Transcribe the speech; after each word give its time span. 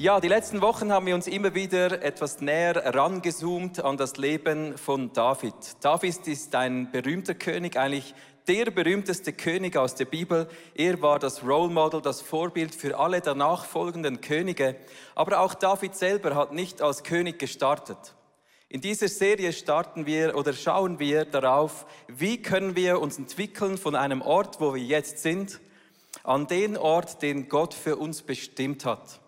Ja, 0.00 0.18
die 0.18 0.28
letzten 0.28 0.62
Wochen 0.62 0.90
haben 0.90 1.04
wir 1.04 1.14
uns 1.14 1.26
immer 1.26 1.54
wieder 1.54 2.02
etwas 2.02 2.40
näher 2.40 2.94
rangezoomt 2.94 3.84
an 3.84 3.98
das 3.98 4.16
Leben 4.16 4.78
von 4.78 5.12
David. 5.12 5.52
David 5.82 6.26
ist 6.26 6.54
ein 6.54 6.90
berühmter 6.90 7.34
König, 7.34 7.76
eigentlich 7.76 8.14
der 8.48 8.70
berühmteste 8.70 9.34
König 9.34 9.76
aus 9.76 9.96
der 9.96 10.06
Bibel. 10.06 10.48
Er 10.74 11.02
war 11.02 11.18
das 11.18 11.44
Role 11.44 11.70
Model, 11.70 12.00
das 12.00 12.22
Vorbild 12.22 12.74
für 12.74 12.98
alle 12.98 13.20
danach 13.20 13.66
folgenden 13.66 14.22
Könige. 14.22 14.76
Aber 15.14 15.40
auch 15.40 15.52
David 15.52 15.94
selber 15.94 16.34
hat 16.34 16.54
nicht 16.54 16.80
als 16.80 17.02
König 17.02 17.38
gestartet. 17.38 18.14
In 18.70 18.80
dieser 18.80 19.08
Serie 19.08 19.52
starten 19.52 20.06
wir 20.06 20.34
oder 20.34 20.54
schauen 20.54 20.98
wir 20.98 21.26
darauf, 21.26 21.84
wie 22.08 22.40
können 22.40 22.74
wir 22.74 23.02
uns 23.02 23.18
entwickeln 23.18 23.76
von 23.76 23.94
einem 23.94 24.22
Ort, 24.22 24.62
wo 24.62 24.74
wir 24.74 24.82
jetzt 24.82 25.18
sind, 25.18 25.60
an 26.24 26.46
den 26.46 26.78
Ort, 26.78 27.20
den 27.20 27.50
Gott 27.50 27.74
für 27.74 27.96
uns 27.96 28.22
bestimmt 28.22 28.86
hat. 28.86 29.19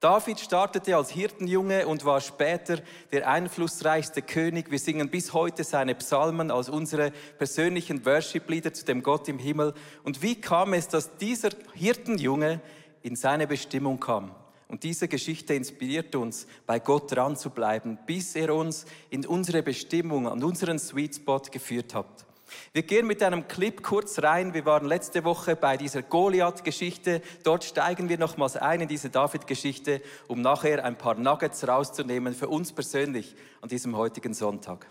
David 0.00 0.38
startete 0.38 0.96
als 0.96 1.10
Hirtenjunge 1.10 1.84
und 1.88 2.04
war 2.04 2.20
später 2.20 2.78
der 3.10 3.28
einflussreichste 3.28 4.22
König. 4.22 4.70
Wir 4.70 4.78
singen 4.78 5.10
bis 5.10 5.32
heute 5.32 5.64
seine 5.64 5.96
Psalmen 5.96 6.52
als 6.52 6.68
unsere 6.68 7.10
persönlichen 7.36 8.06
Worship-Lieder 8.06 8.72
zu 8.72 8.84
dem 8.84 9.02
Gott 9.02 9.26
im 9.28 9.40
Himmel. 9.40 9.74
Und 10.04 10.22
wie 10.22 10.40
kam 10.40 10.72
es, 10.72 10.86
dass 10.86 11.16
dieser 11.16 11.50
Hirtenjunge 11.74 12.60
in 13.02 13.16
seine 13.16 13.48
Bestimmung 13.48 13.98
kam? 13.98 14.36
Und 14.68 14.84
diese 14.84 15.08
Geschichte 15.08 15.54
inspiriert 15.54 16.14
uns, 16.14 16.46
bei 16.64 16.78
Gott 16.78 17.10
dran 17.10 17.36
zu 17.36 17.50
bleiben, 17.50 17.98
bis 18.06 18.36
er 18.36 18.54
uns 18.54 18.84
in 19.10 19.26
unsere 19.26 19.64
Bestimmung, 19.64 20.28
an 20.28 20.44
unseren 20.44 20.78
Sweet 20.78 21.16
Spot 21.16 21.42
geführt 21.50 21.94
hat. 21.96 22.27
Wir 22.72 22.82
gehen 22.82 23.06
mit 23.06 23.22
einem 23.22 23.48
Clip 23.48 23.82
kurz 23.82 24.22
rein. 24.22 24.54
Wir 24.54 24.64
waren 24.64 24.86
letzte 24.86 25.24
Woche 25.24 25.56
bei 25.56 25.76
dieser 25.76 26.02
Goliath-Geschichte. 26.02 27.22
Dort 27.44 27.64
steigen 27.64 28.08
wir 28.08 28.18
nochmals 28.18 28.56
ein 28.56 28.80
in 28.80 28.88
diese 28.88 29.10
David-Geschichte, 29.10 30.02
um 30.26 30.40
nachher 30.40 30.84
ein 30.84 30.96
paar 30.96 31.14
Nuggets 31.14 31.66
rauszunehmen 31.66 32.34
für 32.34 32.48
uns 32.48 32.72
persönlich 32.72 33.34
an 33.60 33.68
diesem 33.68 33.96
heutigen 33.96 34.34
Sonntag. 34.34 34.86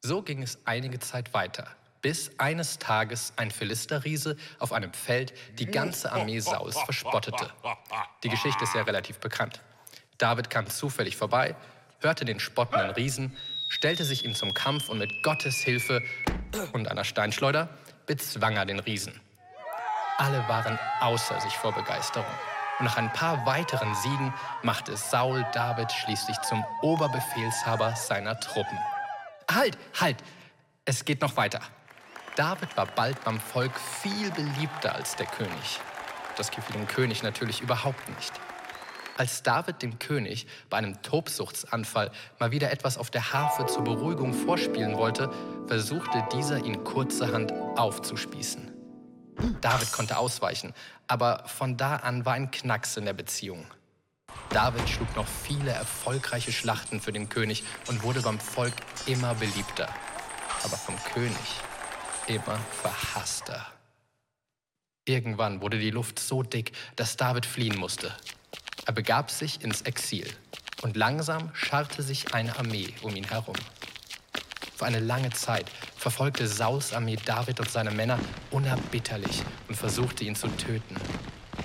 So 0.00 0.22
ging 0.22 0.42
es 0.42 0.58
einige 0.64 1.00
Zeit 1.00 1.34
weiter, 1.34 1.66
bis 2.02 2.30
eines 2.38 2.78
Tages 2.78 3.32
ein 3.36 3.50
Philisterriese 3.50 4.36
auf 4.58 4.72
einem 4.72 4.92
Feld 4.92 5.34
die 5.58 5.66
ganze 5.66 6.12
Armee 6.12 6.38
Sauls 6.38 6.78
verspottete. 6.78 7.50
Die 8.22 8.28
Geschichte 8.28 8.64
ist 8.64 8.74
ja 8.74 8.82
relativ 8.82 9.18
bekannt. 9.18 9.60
David 10.16 10.50
kam 10.50 10.68
zufällig 10.68 11.16
vorbei, 11.16 11.56
hörte 12.00 12.24
den 12.24 12.40
spottenden 12.40 12.90
Riesen 12.90 13.36
stellte 13.68 14.04
sich 14.04 14.24
ihm 14.24 14.34
zum 14.34 14.54
Kampf 14.54 14.88
und 14.88 14.98
mit 14.98 15.22
Gottes 15.22 15.58
Hilfe 15.58 16.02
und 16.72 16.88
einer 16.88 17.04
Steinschleuder 17.04 17.68
bezwang 18.06 18.56
er 18.56 18.66
den 18.66 18.80
Riesen. 18.80 19.20
Alle 20.16 20.46
waren 20.48 20.78
außer 21.00 21.40
sich 21.40 21.52
vor 21.52 21.72
Begeisterung. 21.72 22.26
Und 22.78 22.86
nach 22.86 22.96
ein 22.96 23.12
paar 23.12 23.44
weiteren 23.46 23.94
Siegen 23.94 24.32
machte 24.62 24.96
Saul 24.96 25.44
David 25.52 25.92
schließlich 25.92 26.40
zum 26.40 26.64
Oberbefehlshaber 26.82 27.94
seiner 27.94 28.38
Truppen. 28.40 28.78
Halt, 29.50 29.76
halt! 30.00 30.16
Es 30.84 31.04
geht 31.04 31.20
noch 31.20 31.36
weiter. 31.36 31.60
David 32.36 32.76
war 32.76 32.86
bald 32.86 33.22
beim 33.24 33.38
Volk 33.40 33.72
viel 34.00 34.30
beliebter 34.30 34.94
als 34.94 35.16
der 35.16 35.26
König. 35.26 35.80
Das 36.36 36.50
gefiel 36.50 36.74
dem 36.74 36.86
König 36.86 37.22
natürlich 37.22 37.60
überhaupt 37.60 38.08
nicht. 38.08 38.32
Als 39.18 39.42
David 39.42 39.82
dem 39.82 39.98
König 39.98 40.46
bei 40.70 40.76
einem 40.76 41.02
Tobsuchtsanfall 41.02 42.12
mal 42.38 42.52
wieder 42.52 42.70
etwas 42.70 42.96
auf 42.96 43.10
der 43.10 43.32
Harfe 43.32 43.66
zur 43.66 43.82
Beruhigung 43.82 44.32
vorspielen 44.32 44.96
wollte, 44.96 45.28
versuchte 45.66 46.24
dieser 46.32 46.64
ihn 46.64 46.84
kurzerhand 46.84 47.52
aufzuspießen. 47.52 48.70
David 49.60 49.90
konnte 49.90 50.18
ausweichen, 50.18 50.72
aber 51.08 51.42
von 51.46 51.76
da 51.76 51.96
an 51.96 52.24
war 52.26 52.34
ein 52.34 52.52
Knacks 52.52 52.96
in 52.96 53.06
der 53.06 53.12
Beziehung. 53.12 53.66
David 54.50 54.88
schlug 54.88 55.16
noch 55.16 55.26
viele 55.26 55.72
erfolgreiche 55.72 56.52
Schlachten 56.52 57.00
für 57.00 57.12
den 57.12 57.28
König 57.28 57.64
und 57.88 58.04
wurde 58.04 58.22
beim 58.22 58.38
Volk 58.38 58.74
immer 59.06 59.34
beliebter, 59.34 59.88
aber 60.62 60.76
vom 60.76 60.94
König 61.12 61.36
immer 62.28 62.56
verhasster. 62.82 63.66
Irgendwann 65.08 65.60
wurde 65.60 65.80
die 65.80 65.90
Luft 65.90 66.20
so 66.20 66.44
dick, 66.44 66.70
dass 66.94 67.16
David 67.16 67.46
fliehen 67.46 67.78
musste. 67.78 68.14
Er 68.88 68.94
begab 68.94 69.30
sich 69.30 69.62
ins 69.62 69.82
Exil 69.82 70.26
und 70.80 70.96
langsam 70.96 71.50
scharrte 71.52 72.02
sich 72.02 72.32
eine 72.32 72.58
Armee 72.58 72.88
um 73.02 73.14
ihn 73.14 73.28
herum. 73.28 73.54
Für 74.74 74.86
eine 74.86 75.00
lange 75.00 75.28
Zeit 75.28 75.66
verfolgte 75.94 76.48
Sauls 76.48 76.94
Armee 76.94 77.18
David 77.22 77.60
und 77.60 77.70
seine 77.70 77.90
Männer 77.90 78.18
unerbitterlich 78.50 79.42
und 79.68 79.74
versuchte 79.74 80.24
ihn 80.24 80.34
zu 80.34 80.48
töten. 80.56 80.96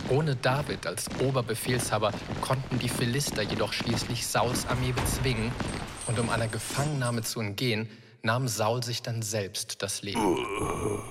Ohne 0.10 0.36
David 0.36 0.86
als 0.86 1.10
Oberbefehlshaber 1.22 2.12
konnten 2.42 2.78
die 2.80 2.90
Philister 2.90 3.42
jedoch 3.42 3.72
schließlich 3.72 4.28
Sauls 4.28 4.68
Armee 4.68 4.92
bezwingen 4.92 5.54
und 6.08 6.20
um 6.20 6.30
einer 6.30 6.50
Gefangennahme 6.50 7.22
zu 7.22 7.40
entgehen, 7.40 7.90
nahm 8.22 8.50
Saul 8.50 8.84
sich 8.84 9.02
dann 9.02 9.22
selbst 9.22 9.82
das 9.82 10.02
Leben. 10.02 10.20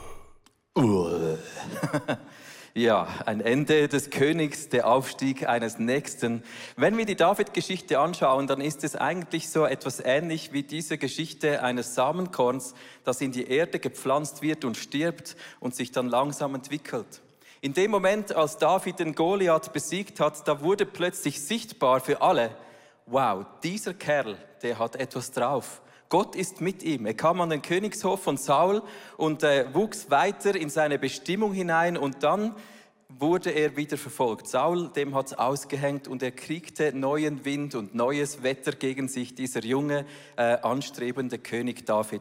Ja, 2.74 3.06
ein 3.26 3.42
Ende 3.42 3.86
des 3.86 4.08
Königs, 4.08 4.70
der 4.70 4.88
Aufstieg 4.88 5.46
eines 5.46 5.78
Nächsten. 5.78 6.42
Wenn 6.74 6.96
wir 6.96 7.04
die 7.04 7.16
David-Geschichte 7.16 7.98
anschauen, 7.98 8.46
dann 8.46 8.62
ist 8.62 8.82
es 8.82 8.96
eigentlich 8.96 9.50
so 9.50 9.66
etwas 9.66 10.00
ähnlich 10.00 10.54
wie 10.54 10.62
diese 10.62 10.96
Geschichte 10.96 11.62
eines 11.62 11.94
Samenkorns, 11.94 12.72
das 13.04 13.20
in 13.20 13.30
die 13.30 13.46
Erde 13.46 13.78
gepflanzt 13.78 14.40
wird 14.40 14.64
und 14.64 14.78
stirbt 14.78 15.36
und 15.60 15.74
sich 15.74 15.92
dann 15.92 16.08
langsam 16.08 16.54
entwickelt. 16.54 17.20
In 17.60 17.74
dem 17.74 17.90
Moment, 17.90 18.34
als 18.34 18.56
David 18.56 19.00
den 19.00 19.14
Goliath 19.14 19.74
besiegt 19.74 20.18
hat, 20.18 20.48
da 20.48 20.62
wurde 20.62 20.86
plötzlich 20.86 21.42
sichtbar 21.42 22.00
für 22.00 22.22
alle, 22.22 22.56
wow, 23.04 23.44
dieser 23.62 23.92
Kerl, 23.92 24.38
der 24.62 24.78
hat 24.78 24.96
etwas 24.96 25.30
drauf. 25.30 25.81
Gott 26.12 26.36
ist 26.36 26.60
mit 26.60 26.82
ihm. 26.82 27.06
Er 27.06 27.14
kam 27.14 27.40
an 27.40 27.48
den 27.48 27.62
Königshof 27.62 28.22
von 28.22 28.36
Saul 28.36 28.82
und 29.16 29.42
äh, 29.44 29.64
wuchs 29.72 30.10
weiter 30.10 30.54
in 30.54 30.68
seine 30.68 30.98
Bestimmung 30.98 31.54
hinein 31.54 31.96
und 31.96 32.22
dann 32.22 32.54
wurde 33.08 33.48
er 33.48 33.78
wieder 33.78 33.96
verfolgt. 33.96 34.46
Saul, 34.46 34.88
dem 34.88 35.14
hat's 35.14 35.32
ausgehängt 35.32 36.08
und 36.08 36.22
er 36.22 36.32
kriegte 36.32 36.92
neuen 36.94 37.46
Wind 37.46 37.74
und 37.74 37.94
neues 37.94 38.42
Wetter 38.42 38.72
gegen 38.72 39.08
sich, 39.08 39.34
dieser 39.34 39.64
junge, 39.64 40.04
äh, 40.36 40.58
anstrebende 40.58 41.38
König 41.38 41.86
David. 41.86 42.20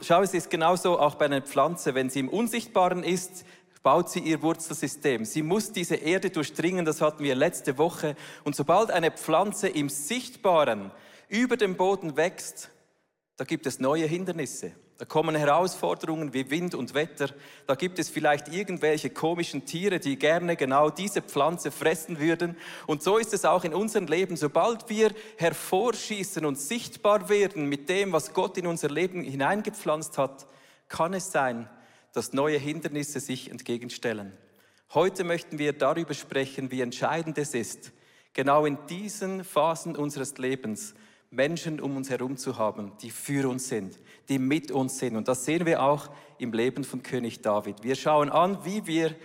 Schau, 0.00 0.22
es 0.22 0.32
ist 0.32 0.48
genauso 0.48 0.98
auch 0.98 1.16
bei 1.16 1.26
einer 1.26 1.42
Pflanze. 1.42 1.94
Wenn 1.94 2.08
sie 2.08 2.20
im 2.20 2.30
Unsichtbaren 2.30 3.04
ist, 3.04 3.44
baut 3.82 4.08
sie 4.08 4.20
ihr 4.20 4.40
Wurzelsystem. 4.40 5.26
Sie 5.26 5.42
muss 5.42 5.70
diese 5.70 5.96
Erde 5.96 6.30
durchdringen, 6.30 6.86
das 6.86 7.02
hatten 7.02 7.22
wir 7.24 7.34
letzte 7.34 7.76
Woche. 7.76 8.16
Und 8.42 8.56
sobald 8.56 8.90
eine 8.90 9.10
Pflanze 9.10 9.68
im 9.68 9.90
Sichtbaren 9.90 10.92
über 11.28 11.58
dem 11.58 11.76
Boden 11.76 12.16
wächst, 12.16 12.71
da 13.36 13.44
gibt 13.44 13.66
es 13.66 13.80
neue 13.80 14.06
Hindernisse. 14.06 14.72
Da 14.98 15.06
kommen 15.06 15.34
Herausforderungen 15.34 16.32
wie 16.32 16.48
Wind 16.50 16.74
und 16.74 16.94
Wetter. 16.94 17.30
Da 17.66 17.74
gibt 17.74 17.98
es 17.98 18.08
vielleicht 18.08 18.48
irgendwelche 18.48 19.10
komischen 19.10 19.66
Tiere, 19.66 19.98
die 19.98 20.16
gerne 20.16 20.54
genau 20.54 20.90
diese 20.90 21.22
Pflanze 21.22 21.72
fressen 21.72 22.20
würden. 22.20 22.56
Und 22.86 23.02
so 23.02 23.18
ist 23.18 23.34
es 23.34 23.44
auch 23.44 23.64
in 23.64 23.74
unserem 23.74 24.06
Leben. 24.06 24.36
Sobald 24.36 24.88
wir 24.88 25.12
hervorschießen 25.38 26.44
und 26.44 26.56
sichtbar 26.56 27.28
werden 27.28 27.68
mit 27.68 27.88
dem, 27.88 28.12
was 28.12 28.32
Gott 28.32 28.58
in 28.58 28.66
unser 28.66 28.90
Leben 28.90 29.24
hineingepflanzt 29.24 30.18
hat, 30.18 30.46
kann 30.88 31.14
es 31.14 31.32
sein, 31.32 31.68
dass 32.12 32.32
neue 32.32 32.58
Hindernisse 32.58 33.18
sich 33.18 33.50
entgegenstellen. 33.50 34.32
Heute 34.94 35.24
möchten 35.24 35.58
wir 35.58 35.72
darüber 35.72 36.12
sprechen, 36.12 36.70
wie 36.70 36.82
entscheidend 36.82 37.38
es 37.38 37.54
ist, 37.54 37.92
genau 38.34 38.66
in 38.66 38.78
diesen 38.88 39.42
Phasen 39.42 39.96
unseres 39.96 40.36
Lebens 40.36 40.94
Menschen 41.32 41.80
um 41.80 41.96
uns 41.96 42.10
herum 42.10 42.36
zu 42.36 42.58
haben, 42.58 42.92
die 43.00 43.10
für 43.10 43.48
uns 43.48 43.68
sind, 43.68 43.98
die 44.28 44.38
mit 44.38 44.70
uns 44.70 44.98
sind. 44.98 45.16
Und 45.16 45.28
das 45.28 45.44
sehen 45.44 45.66
wir 45.66 45.82
auch 45.82 46.10
im 46.38 46.52
Leben 46.52 46.84
von 46.84 47.02
König 47.02 47.40
David. 47.40 47.82
Wir 47.82 47.94
schauen 47.94 48.30
an, 48.30 48.64
wie 48.64 48.86
wir 48.86 49.16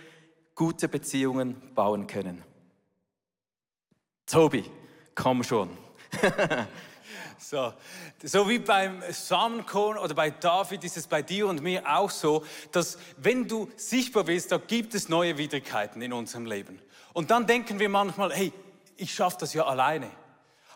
gute 0.54 0.88
Beziehungen 0.88 1.60
bauen 1.74 2.06
können. 2.06 2.42
Tobi, 4.26 4.64
komm 5.14 5.44
schon. 5.44 5.70
so, 7.38 7.72
so 8.22 8.48
wie 8.48 8.58
beim 8.58 9.02
Samenkorn 9.10 9.98
oder 9.98 10.14
bei 10.14 10.30
David 10.30 10.84
ist 10.84 10.96
es 10.96 11.06
bei 11.06 11.22
dir 11.22 11.46
und 11.46 11.62
mir 11.62 11.82
auch 11.86 12.10
so, 12.10 12.44
dass 12.72 12.98
wenn 13.18 13.46
du 13.46 13.68
sichtbar 13.76 14.24
bist, 14.24 14.50
da 14.50 14.58
gibt 14.58 14.94
es 14.94 15.08
neue 15.08 15.36
Widrigkeiten 15.36 16.02
in 16.02 16.12
unserem 16.12 16.46
Leben. 16.46 16.80
Und 17.12 17.30
dann 17.30 17.46
denken 17.46 17.78
wir 17.78 17.88
manchmal, 17.88 18.32
hey, 18.32 18.52
ich 18.96 19.14
schaffe 19.14 19.36
das 19.40 19.54
ja 19.54 19.66
alleine. 19.66 20.10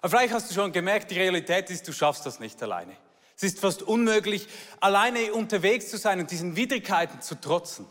Aber 0.03 0.11
vielleicht 0.11 0.35
hast 0.35 0.51
du 0.51 0.55
schon 0.55 0.73
gemerkt, 0.73 1.11
die 1.13 1.19
Realität 1.19 1.71
ist, 1.71 1.87
du 1.87 1.93
schaffst 1.93 2.27
das 2.27 2.41
nicht 2.41 2.61
alleine. 2.63 2.97
Es 3.37 3.45
ist 3.45 3.61
fast 3.61 3.83
unmöglich, 3.83 4.49
alleine 4.81 5.33
unterwegs 5.33 5.89
zu 5.89 5.97
sein 5.97 6.19
und 6.21 6.31
diesen 6.31 6.57
Widrigkeiten 6.57 7.23
zu 7.23 7.41
trotzen. 7.41 7.87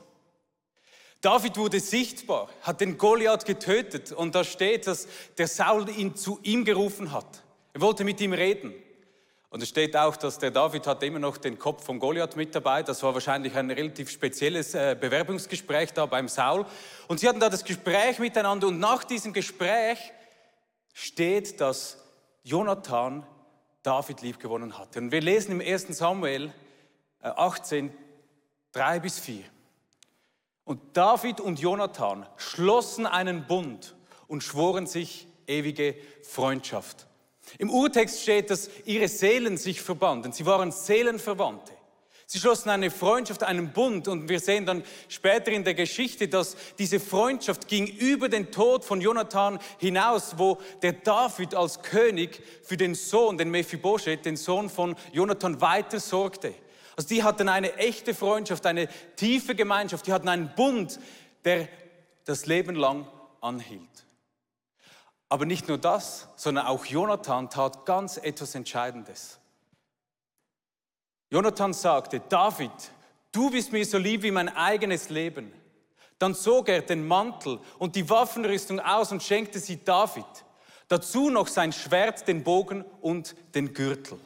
David 1.22 1.58
wurde 1.58 1.80
sichtbar, 1.80 2.50
hat 2.64 2.82
den 2.82 2.98
Goliath 2.98 3.46
getötet 3.46 4.12
und 4.12 4.36
da 4.36 4.44
steht, 4.44 4.88
dass 4.88 5.08
der 5.38 5.48
Saul 5.48 5.88
ihn 5.90 6.16
zu 6.16 6.40
ihm 6.44 6.66
gerufen 6.66 7.12
hat. 7.12 7.44
Er 7.74 7.82
wollte 7.82 8.04
mit 8.04 8.20
ihm 8.20 8.34
reden. 8.34 8.74
Und 9.50 9.62
es 9.62 9.70
steht 9.70 9.96
auch, 9.96 10.16
dass 10.16 10.40
der 10.40 10.52
David 10.52 10.88
hatte 10.88 11.06
immer 11.06 11.20
noch 11.20 11.38
den 11.38 11.60
Kopf 11.60 11.86
von 11.86 12.00
Goliath 12.00 12.36
mit 12.36 12.56
dabei. 12.56 12.84
Das 12.84 13.04
war 13.04 13.14
wahrscheinlich 13.14 13.56
ein 13.56 13.70
relativ 13.70 14.10
spezielles 14.10 14.74
äh, 14.74 14.96
Bewerbungsgespräch 15.00 15.94
da 15.94 16.06
beim 16.06 16.28
Saul. 16.28 16.66
Und 17.08 17.20
sie 17.20 17.28
hatten 17.28 17.40
da 17.40 17.50
das 17.50 17.64
Gespräch 17.64 18.20
miteinander 18.20 18.68
und 18.68 18.80
nach 18.80 19.04
diesem 19.04 19.34
Gespräch 19.34 20.00
steht, 20.94 21.60
dass 21.60 22.01
Jonathan 22.44 23.26
David 23.84 24.22
liebgewonnen 24.22 24.78
hatte. 24.78 25.00
Und 25.00 25.12
wir 25.12 25.22
lesen 25.22 25.52
im 25.52 25.62
1. 25.62 25.98
Samuel 25.98 26.54
18, 27.22 27.90
äh, 27.90 27.92
3 28.74 29.00
bis 29.00 29.20
4. 29.20 29.44
Und 30.64 30.96
David 30.96 31.40
und 31.42 31.60
Jonathan 31.60 32.26
schlossen 32.38 33.06
einen 33.06 33.48
Bund 33.48 33.96
und 34.28 34.44
schworen 34.44 34.88
sich 34.88 35.28
ewige 35.48 35.96
Freundschaft. 36.24 37.08
Im 37.58 37.70
Urtext 37.70 38.22
steht, 38.22 38.50
dass 38.50 38.70
ihre 38.86 39.08
Seelen 39.08 39.58
sich 39.58 39.82
verbanden. 39.82 40.32
Sie 40.32 40.46
waren 40.46 40.72
Seelenverwandte. 40.72 41.74
Sie 42.34 42.40
schlossen 42.40 42.70
eine 42.70 42.92
Freundschaft, 42.92 43.44
einen 43.44 43.74
Bund 43.74 44.08
und 44.08 44.30
wir 44.30 44.40
sehen 44.40 44.66
dann 44.66 44.86
später 45.10 45.52
in 45.52 45.66
der 45.66 45.74
Geschichte, 45.74 46.30
dass 46.30 46.56
diese 46.80 47.02
Freundschaft 47.02 47.68
ging 47.68 47.86
über 47.86 48.30
den 48.30 48.54
Tod 48.54 48.86
von 48.86 49.02
Jonathan 49.02 49.60
hinaus, 49.80 50.36
wo 50.38 50.58
der 50.82 50.94
David 50.94 51.54
als 51.56 51.82
König 51.82 52.42
für 52.64 52.78
den 52.78 52.96
Sohn, 52.96 53.38
den 53.38 53.52
Mephibosheth, 53.52 54.24
den 54.24 54.38
Sohn 54.38 54.70
von 54.70 54.96
Jonathan, 55.12 55.60
weiter 55.60 56.00
sorgte. 56.00 56.54
Also 56.96 57.10
die 57.10 57.22
hatten 57.22 57.50
eine 57.50 57.74
echte 57.76 58.14
Freundschaft, 58.14 58.66
eine 58.66 58.88
tiefe 59.18 59.54
Gemeinschaft, 59.54 60.08
die 60.08 60.14
hatten 60.14 60.30
einen 60.30 60.56
Bund, 60.56 61.02
der 61.44 61.68
das 62.24 62.46
Leben 62.46 62.78
lang 62.78 63.08
anhielt. 63.42 64.06
Aber 65.28 65.46
nicht 65.46 65.68
nur 65.68 65.80
das, 65.80 66.30
sondern 66.38 66.66
auch 66.66 66.86
Jonathan 66.86 67.50
tat 67.50 67.86
ganz 67.86 68.16
etwas 68.16 68.56
Entscheidendes. 68.56 69.41
Jonathan 71.32 71.72
sagte, 71.72 72.20
David, 72.28 72.72
du 73.32 73.50
bist 73.50 73.72
mir 73.72 73.86
so 73.86 73.98
lieb 73.98 74.24
wie 74.24 74.32
mein 74.32 74.50
eigenes 74.50 75.10
Leben. 75.10 75.54
Dann 76.20 76.36
zog 76.36 76.68
er 76.68 76.82
den 76.82 77.08
Mantel 77.08 77.60
und 77.80 77.96
die 77.96 78.08
Waffenrüstung 78.10 78.82
aus 78.82 79.14
und 79.14 79.24
schenkte 79.24 79.58
sie 79.58 79.82
David. 79.82 80.26
Dazu 80.90 81.30
noch 81.30 81.48
sein 81.48 81.72
Schwert, 81.72 82.28
den 82.28 82.44
Bogen 82.44 82.84
und 83.00 83.34
den 83.56 83.74
Gürtel. 83.74 84.20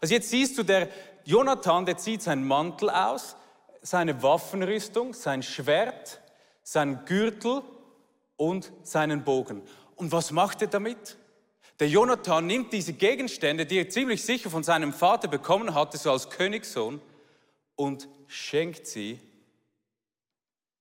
Also 0.00 0.14
jetzt 0.14 0.30
siehst 0.30 0.56
du, 0.56 0.62
der 0.62 0.88
Jonathan, 1.24 1.84
der 1.84 1.98
zieht 1.98 2.22
seinen 2.22 2.46
Mantel 2.46 2.90
aus, 2.90 3.34
seine 3.82 4.22
Waffenrüstung, 4.22 5.14
sein 5.14 5.42
Schwert, 5.42 6.20
seinen 6.62 7.04
Gürtel 7.06 7.62
und 8.36 8.72
seinen 8.84 9.24
Bogen. 9.24 9.62
Und 9.96 10.12
was 10.12 10.30
macht 10.30 10.62
er 10.62 10.68
damit? 10.68 11.18
Der 11.82 11.88
Jonathan 11.88 12.46
nimmt 12.46 12.72
diese 12.72 12.92
Gegenstände, 12.92 13.66
die 13.66 13.76
er 13.76 13.88
ziemlich 13.88 14.22
sicher 14.22 14.50
von 14.50 14.62
seinem 14.62 14.92
Vater 14.92 15.26
bekommen 15.26 15.74
hatte, 15.74 15.98
so 15.98 16.12
als 16.12 16.30
Königssohn, 16.30 17.00
und 17.74 18.06
schenkt 18.28 18.86
sie 18.86 19.18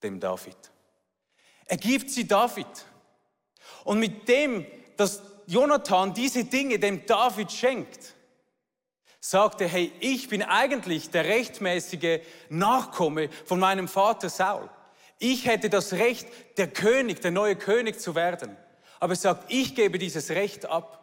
dem 0.03 0.19
David. 0.19 0.55
Er 1.65 1.77
gibt 1.77 2.11
sie 2.11 2.27
David. 2.27 2.67
Und 3.83 3.97
mit 3.97 4.27
dem, 4.27 4.63
dass 4.95 5.23
Jonathan 5.47 6.13
diese 6.13 6.43
Dinge 6.43 6.77
dem 6.77 7.03
David 7.07 7.51
schenkt, 7.51 8.13
sagt 9.19 9.61
er, 9.61 9.69
hey, 9.69 9.91
ich 10.01 10.29
bin 10.29 10.43
eigentlich 10.43 11.09
der 11.09 11.25
rechtmäßige 11.25 12.19
Nachkomme 12.49 13.31
von 13.45 13.59
meinem 13.59 13.87
Vater 13.87 14.29
Saul. 14.29 14.69
Ich 15.17 15.47
hätte 15.47 15.71
das 15.71 15.93
Recht, 15.93 16.27
der 16.57 16.67
König, 16.67 17.21
der 17.21 17.31
neue 17.31 17.55
König 17.55 17.99
zu 17.99 18.13
werden 18.13 18.55
aber 19.01 19.15
sagt, 19.15 19.51
ich 19.51 19.75
gebe 19.75 19.97
dieses 19.97 20.29
Recht 20.29 20.67
ab. 20.67 20.99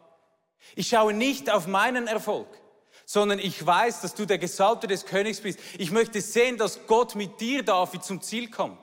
Ich 0.73 0.87
schaue 0.87 1.13
nicht 1.13 1.51
auf 1.51 1.67
meinen 1.67 2.07
Erfolg, 2.07 2.47
sondern 3.05 3.39
ich 3.39 3.63
weiß, 3.63 4.01
dass 4.01 4.15
du 4.15 4.25
der 4.25 4.37
Gesalbte 4.37 4.87
des 4.87 5.05
Königs 5.05 5.41
bist. 5.41 5.59
Ich 5.77 5.91
möchte 5.91 6.21
sehen, 6.21 6.57
dass 6.57 6.87
Gott 6.87 7.15
mit 7.15 7.41
dir, 7.41 7.61
David, 7.61 8.03
zum 8.03 8.21
Ziel 8.21 8.49
kommt. 8.49 8.79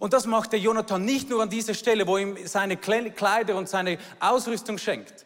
Und 0.00 0.12
das 0.12 0.26
macht 0.26 0.50
der 0.50 0.58
Jonathan 0.58 1.04
nicht 1.04 1.30
nur 1.30 1.42
an 1.42 1.48
dieser 1.48 1.74
Stelle, 1.74 2.08
wo 2.08 2.18
ihm 2.18 2.36
seine 2.44 2.76
Kleider 2.76 3.54
und 3.54 3.68
seine 3.68 3.98
Ausrüstung 4.18 4.78
schenkt. 4.78 5.24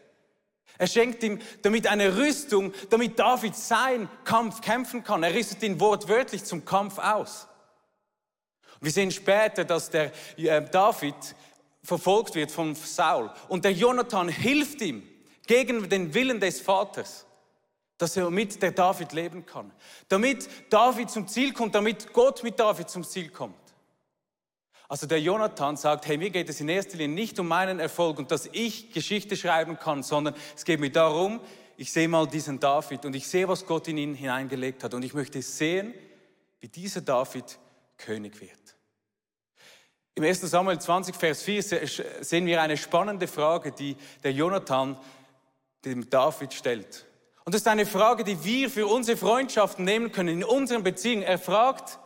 Er 0.77 0.87
schenkt 0.87 1.23
ihm 1.23 1.41
damit 1.63 1.87
eine 1.87 2.19
Rüstung, 2.19 2.75
damit 2.91 3.19
David 3.19 3.57
seinen 3.57 4.11
Kampf 4.25 4.61
kämpfen 4.61 5.03
kann. 5.03 5.23
Er 5.23 5.33
rüstet 5.33 5.63
ihn 5.63 5.81
wortwörtlich 5.81 6.45
zum 6.45 6.67
Kampf 6.67 6.99
aus. 6.99 7.49
Wir 8.81 8.91
sehen 8.91 9.11
später, 9.11 9.65
dass 9.65 9.89
der 9.89 10.13
äh, 10.37 10.63
David 10.71 11.15
verfolgt 11.87 12.35
wird 12.35 12.51
von 12.51 12.75
Saul. 12.75 13.31
Und 13.49 13.65
der 13.65 13.73
Jonathan 13.73 14.29
hilft 14.29 14.83
ihm 14.83 15.03
gegen 15.47 15.89
den 15.89 16.13
Willen 16.13 16.41
des 16.41 16.61
Vaters, 16.61 17.25
dass 17.97 18.17
er 18.17 18.29
mit 18.31 18.61
der 18.61 18.73
David 18.73 19.13
leben 19.13 19.47
kann. 19.47 19.73
Damit 20.09 20.49
David 20.69 21.11
zum 21.11 21.29
Ziel 21.29 21.53
kommt, 21.53 21.75
damit 21.75 22.13
Gott 22.13 22.43
mit 22.43 22.59
David 22.59 22.91
zum 22.91 23.05
Ziel 23.05 23.29
kommt. 23.29 23.55
Also 24.89 25.07
der 25.07 25.21
Jonathan 25.21 25.77
sagt, 25.77 26.07
hey, 26.07 26.17
mir 26.17 26.31
geht 26.31 26.49
es 26.49 26.61
in 26.61 26.69
erster 26.69 26.97
Linie 26.97 27.15
nicht 27.15 27.39
um 27.39 27.49
meinen 27.49 27.81
Erfolg 27.81 28.19
und 28.19 28.31
dass 28.31 28.49
ich 28.53 28.93
Geschichte 28.93 29.37
schreiben 29.37 29.79
kann, 29.79 30.03
sondern 30.03 30.35
es 30.55 30.65
geht 30.65 30.81
mir 30.81 30.91
darum, 30.91 31.41
ich 31.77 31.93
sehe 31.93 32.09
mal 32.09 32.27
diesen 32.27 32.61
David 32.61 33.05
und 33.05 33.15
ich 33.15 33.27
sehe, 33.27 33.49
was 33.49 33.67
Gott 33.67 33.89
in 33.89 33.99
ihn 33.99 34.15
hineingelegt 34.15 34.85
hat 34.85 34.95
und 34.95 35.05
ich 35.05 35.15
möchte 35.15 35.43
sehen, 35.43 35.93
wie 36.61 36.69
dieser 36.69 37.01
David 37.01 37.59
König 37.97 38.41
wird. 38.41 38.66
Im 40.17 40.25
1. 40.25 40.41
Samuel 40.41 40.79
20, 40.79 41.15
Vers 41.15 41.43
4 41.43 41.63
sehen 42.23 42.47
wir 42.47 42.63
eine 42.63 42.79
spannende 42.79 43.29
Frage, 43.29 43.71
die 43.71 43.99
der 44.25 44.33
Jonathan 44.33 44.99
dem 45.85 46.09
David 46.09 46.55
stellt. 46.55 47.05
Und 47.45 47.55
das 47.55 47.61
ist 47.61 47.69
eine 47.69 47.85
Frage, 47.85 48.25
die 48.25 48.43
wir 48.43 48.71
für 48.71 48.87
unsere 48.87 49.19
Freundschaften 49.19 49.85
nehmen 49.85 50.11
können, 50.13 50.41
in 50.41 50.45
unseren 50.45 50.83
Beziehungen. 50.83 51.23
Er 51.23 51.39
fragt 51.39 51.99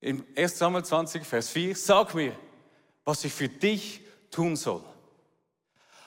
im 0.00 0.26
1. 0.36 0.58
Samuel 0.58 0.84
20, 0.84 1.24
Vers 1.24 1.50
4, 1.50 1.76
sag 1.76 2.16
mir, 2.16 2.36
was 3.04 3.24
ich 3.24 3.32
für 3.32 3.48
dich 3.48 4.00
tun 4.32 4.56
soll. 4.56 4.82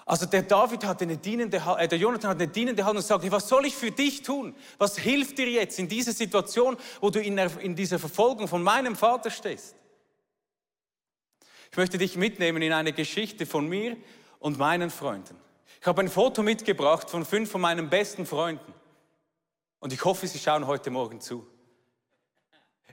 Also 0.06 0.25
der 0.25 0.42
David 0.42 0.84
hat 0.84 1.01
eine 1.01 1.16
dienende, 1.16 1.63
äh, 1.78 1.88
der 1.88 1.98
Jonathan 1.98 2.31
hat 2.31 2.42
eine 2.42 2.50
dienende 2.50 2.84
Haltung 2.84 2.98
und 2.98 3.06
sagt, 3.06 3.31
was 3.31 3.48
soll 3.48 3.66
ich 3.66 3.75
für 3.78 3.92
dich 3.92 4.24
tun? 4.24 4.54
Was 4.78 4.98
hilft 4.98 5.38
dir 5.38 5.50
jetzt 5.50 5.80
in 5.80 5.88
dieser 5.88 6.12
Situation, 6.12 6.75
wo 7.00 7.10
du 7.10 7.22
in, 7.22 7.38
der, 7.38 7.57
in 7.62 7.78
dieser 7.78 7.98
Verfolgung 7.98 8.50
von 8.50 8.62
meinem 8.62 8.98
Vater 8.98 9.31
stehst? 9.31 9.78
Ich 11.74 11.78
möchte 11.78 11.98
dich 11.98 12.18
mitnehmen 12.18 12.62
in 12.62 12.72
eine 12.72 12.94
Geschichte 12.94 13.48
von 13.48 13.68
mir 13.68 13.98
und 14.38 14.60
meinen 14.60 14.92
Freunden. 14.92 15.36
Ich 15.81 15.88
habe 15.88 16.02
ein 16.02 16.08
Foto 16.08 16.44
mitgebracht 16.44 17.10
von 17.10 17.25
fünf 17.25 17.50
von 17.50 17.62
meinen 17.62 17.90
besten 17.90 18.28
Freunden. 18.28 18.75
Und 19.80 19.92
ich 19.92 20.06
hoffe, 20.06 20.28
sie 20.28 20.38
schauen 20.38 20.68
heute 20.68 20.92
Morgen 20.92 21.20
zu. 21.20 21.48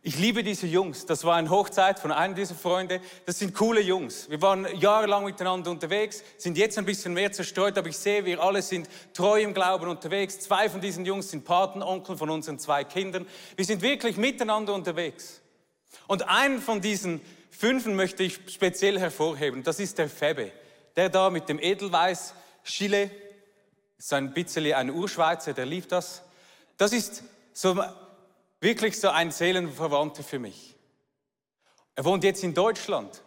Ich 0.00 0.18
liebe 0.18 0.42
diese 0.42 0.66
Jungs. 0.66 1.04
Das 1.04 1.24
war 1.24 1.36
eine 1.36 1.50
Hochzeit 1.50 1.98
von 1.98 2.10
einem 2.10 2.34
dieser 2.34 2.54
Freunde. 2.54 3.02
Das 3.26 3.38
sind 3.38 3.54
coole 3.54 3.82
Jungs. 3.82 4.30
Wir 4.30 4.40
waren 4.40 4.66
jahrelang 4.78 5.24
miteinander 5.24 5.70
unterwegs, 5.70 6.24
sind 6.38 6.56
jetzt 6.56 6.78
ein 6.78 6.86
bisschen 6.86 7.12
mehr 7.12 7.32
zerstreut, 7.32 7.76
aber 7.76 7.88
ich 7.88 7.98
sehe, 7.98 8.24
wir 8.24 8.42
alle 8.42 8.62
sind 8.62 8.88
treu 9.12 9.42
im 9.42 9.52
Glauben 9.52 9.90
unterwegs. 9.90 10.40
Zwei 10.40 10.70
von 10.70 10.80
diesen 10.80 11.04
Jungs 11.04 11.28
sind 11.28 11.44
Patenonkel 11.44 12.16
von 12.16 12.30
unseren 12.30 12.58
zwei 12.58 12.84
Kindern. 12.84 13.26
Wir 13.56 13.64
sind 13.66 13.82
wirklich 13.82 14.16
miteinander 14.16 14.72
unterwegs. 14.72 15.42
Und 16.06 16.26
einen 16.30 16.62
von 16.62 16.80
diesen 16.80 17.20
Fünfen 17.50 17.94
möchte 17.94 18.22
ich 18.22 18.40
speziell 18.48 18.98
hervorheben. 18.98 19.62
Das 19.62 19.80
ist 19.80 19.98
der 19.98 20.08
Febe. 20.08 20.52
Der 20.96 21.08
da 21.08 21.30
mit 21.30 21.48
dem 21.48 21.58
Edelweiß 21.58 22.34
Chile, 22.64 23.10
ist 23.98 24.12
ein 24.12 24.32
bisschen 24.32 24.72
ein 24.72 24.90
Urschweizer, 24.90 25.52
der 25.52 25.66
liebt 25.66 25.92
das. 25.92 26.22
Das 26.76 26.92
ist 26.92 27.22
so, 27.52 27.78
wirklich 28.60 28.98
so 28.98 29.10
ein 29.10 29.30
Seelenverwandter 29.30 30.22
für 30.22 30.38
mich. 30.38 30.74
Er 31.94 32.04
wohnt 32.04 32.24
jetzt 32.24 32.42
in 32.42 32.54
Deutschland 32.54 33.22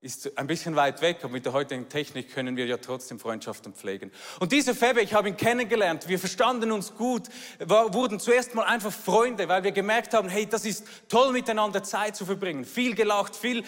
ist 0.00 0.38
ein 0.38 0.46
bisschen 0.46 0.76
weit 0.76 1.02
weg, 1.02 1.18
aber 1.22 1.32
mit 1.32 1.44
der 1.44 1.52
heutigen 1.52 1.88
Technik 1.88 2.32
können 2.32 2.56
wir 2.56 2.66
ja 2.66 2.76
trotzdem 2.76 3.18
Freundschaften 3.18 3.74
pflegen. 3.74 4.12
Und 4.38 4.52
dieser 4.52 4.74
Febe, 4.74 5.00
ich 5.00 5.12
habe 5.12 5.28
ihn 5.28 5.36
kennengelernt, 5.36 6.08
wir 6.08 6.20
verstanden 6.20 6.70
uns 6.70 6.94
gut, 6.94 7.22
war, 7.58 7.92
wurden 7.92 8.20
zuerst 8.20 8.54
mal 8.54 8.62
einfach 8.62 8.92
Freunde, 8.92 9.48
weil 9.48 9.64
wir 9.64 9.72
gemerkt 9.72 10.14
haben, 10.14 10.28
hey, 10.28 10.46
das 10.46 10.64
ist 10.64 10.86
toll 11.08 11.32
miteinander 11.32 11.82
Zeit 11.82 12.14
zu 12.14 12.24
verbringen, 12.24 12.64
viel 12.64 12.94
gelacht, 12.94 13.34
viel 13.34 13.64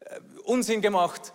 äh, 0.00 0.20
Unsinn 0.44 0.80
gemacht. 0.80 1.34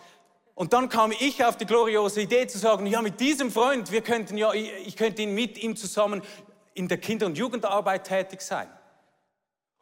Und 0.56 0.74
dann 0.74 0.90
kam 0.90 1.12
ich 1.12 1.46
auf 1.46 1.58
die 1.58 1.68
gloriose 1.68 2.22
Idee 2.22 2.48
zu 2.48 2.58
sagen, 2.58 2.88
ja, 2.88 3.02
mit 3.04 3.20
diesem 3.20 3.52
Freund, 3.52 3.92
wir 3.92 4.02
könnten 4.02 4.38
ja, 4.38 4.54
ich 4.54 4.96
könnte 4.96 5.22
ihn 5.22 5.36
mit 5.36 5.62
ihm 5.62 5.76
zusammen 5.76 6.24
in 6.74 6.88
der 6.88 6.98
Kinder- 6.98 7.28
und 7.28 7.38
Jugendarbeit 7.38 8.08
tätig 8.08 8.42
sein. 8.42 8.68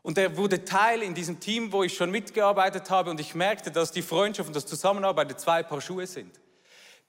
Und 0.02 0.18
er 0.18 0.38
wurde 0.38 0.64
Teil 0.64 1.02
in 1.02 1.14
diesem 1.14 1.40
Team, 1.40 1.72
wo 1.72 1.84
ich 1.84 1.96
schon 1.96 2.12
mitgearbeitet 2.12 2.90
habe 2.90 3.12
und 3.12 3.20
ich 3.20 3.36
merkte, 3.36 3.70
dass 3.70 3.92
die 3.92 4.02
Freundschaft 4.02 4.48
und 4.48 4.56
das 4.56 4.66
Zusammenarbeit 4.66 5.40
zwei 5.40 5.64
Paar 5.64 5.82
Schuhe 5.82 6.08
sind. 6.08 6.40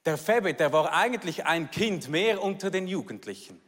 Der 0.05 0.17
Febe, 0.17 0.55
der 0.55 0.73
war 0.73 0.93
eigentlich 0.93 1.45
ein 1.45 1.71
Kind 1.71 2.09
mehr 2.09 2.43
unter 2.43 2.71
den 2.71 2.87
Jugendlichen. 2.89 3.61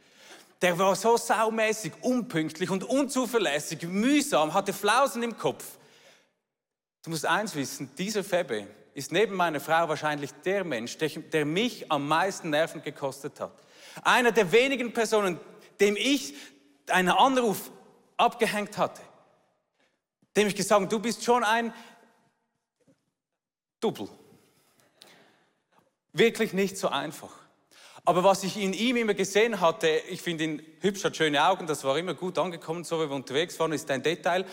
Der 0.61 0.77
war 0.79 0.95
so 0.95 1.17
saumäßig, 1.17 1.93
unpünktlich 2.01 2.69
und 2.69 2.83
unzuverlässig, 2.83 3.83
mühsam, 3.83 4.53
hatte 4.53 4.73
Flausen 4.73 5.21
im 5.23 5.37
Kopf. 5.37 5.77
Du 7.03 7.09
musst 7.09 7.25
eins 7.25 7.53
wissen, 7.55 7.91
dieser 7.97 8.23
Febe 8.23 8.67
ist 8.93 9.11
neben 9.11 9.35
meiner 9.35 9.59
Frau 9.59 9.89
wahrscheinlich 9.89 10.31
der 10.45 10.63
Mensch, 10.63 10.97
der 10.97 11.45
mich 11.45 11.91
am 11.91 12.07
meisten 12.07 12.49
Nerven 12.49 12.81
gekostet 12.81 13.39
hat. 13.39 13.51
Einer 14.03 14.31
der 14.31 14.51
wenigen 14.51 14.93
Personen, 14.93 15.39
dem 15.79 15.95
ich 15.97 16.33
einen 16.87 17.09
Anruf 17.09 17.71
abgehängt 18.17 18.77
hatte. 18.77 19.01
Dem 20.35 20.47
ich 20.47 20.55
gesagt 20.55 20.81
habe, 20.81 20.89
du 20.89 20.99
bist 20.99 21.23
schon 21.23 21.43
ein 21.43 21.73
Double. 23.79 24.07
Wirklich 26.13 26.53
nicht 26.53 26.77
so 26.77 26.89
einfach. 26.89 27.31
Aber 28.05 28.23
was 28.23 28.43
ich 28.43 28.57
in 28.57 28.73
ihm 28.73 28.97
immer 28.97 29.13
gesehen 29.13 29.61
hatte, 29.61 29.87
ich 30.09 30.21
finde 30.21 30.43
ihn 30.43 30.65
hübsch, 30.81 31.03
hat 31.03 31.15
schöne 31.15 31.45
Augen, 31.45 31.67
das 31.67 31.83
war 31.83 31.97
immer 31.97 32.13
gut 32.13 32.37
angekommen, 32.37 32.83
so 32.83 32.97
wie 32.99 33.09
wir 33.09 33.15
unterwegs 33.15 33.57
waren, 33.59 33.71
ist 33.71 33.89
ein 33.89 34.03
Detail. 34.03 34.45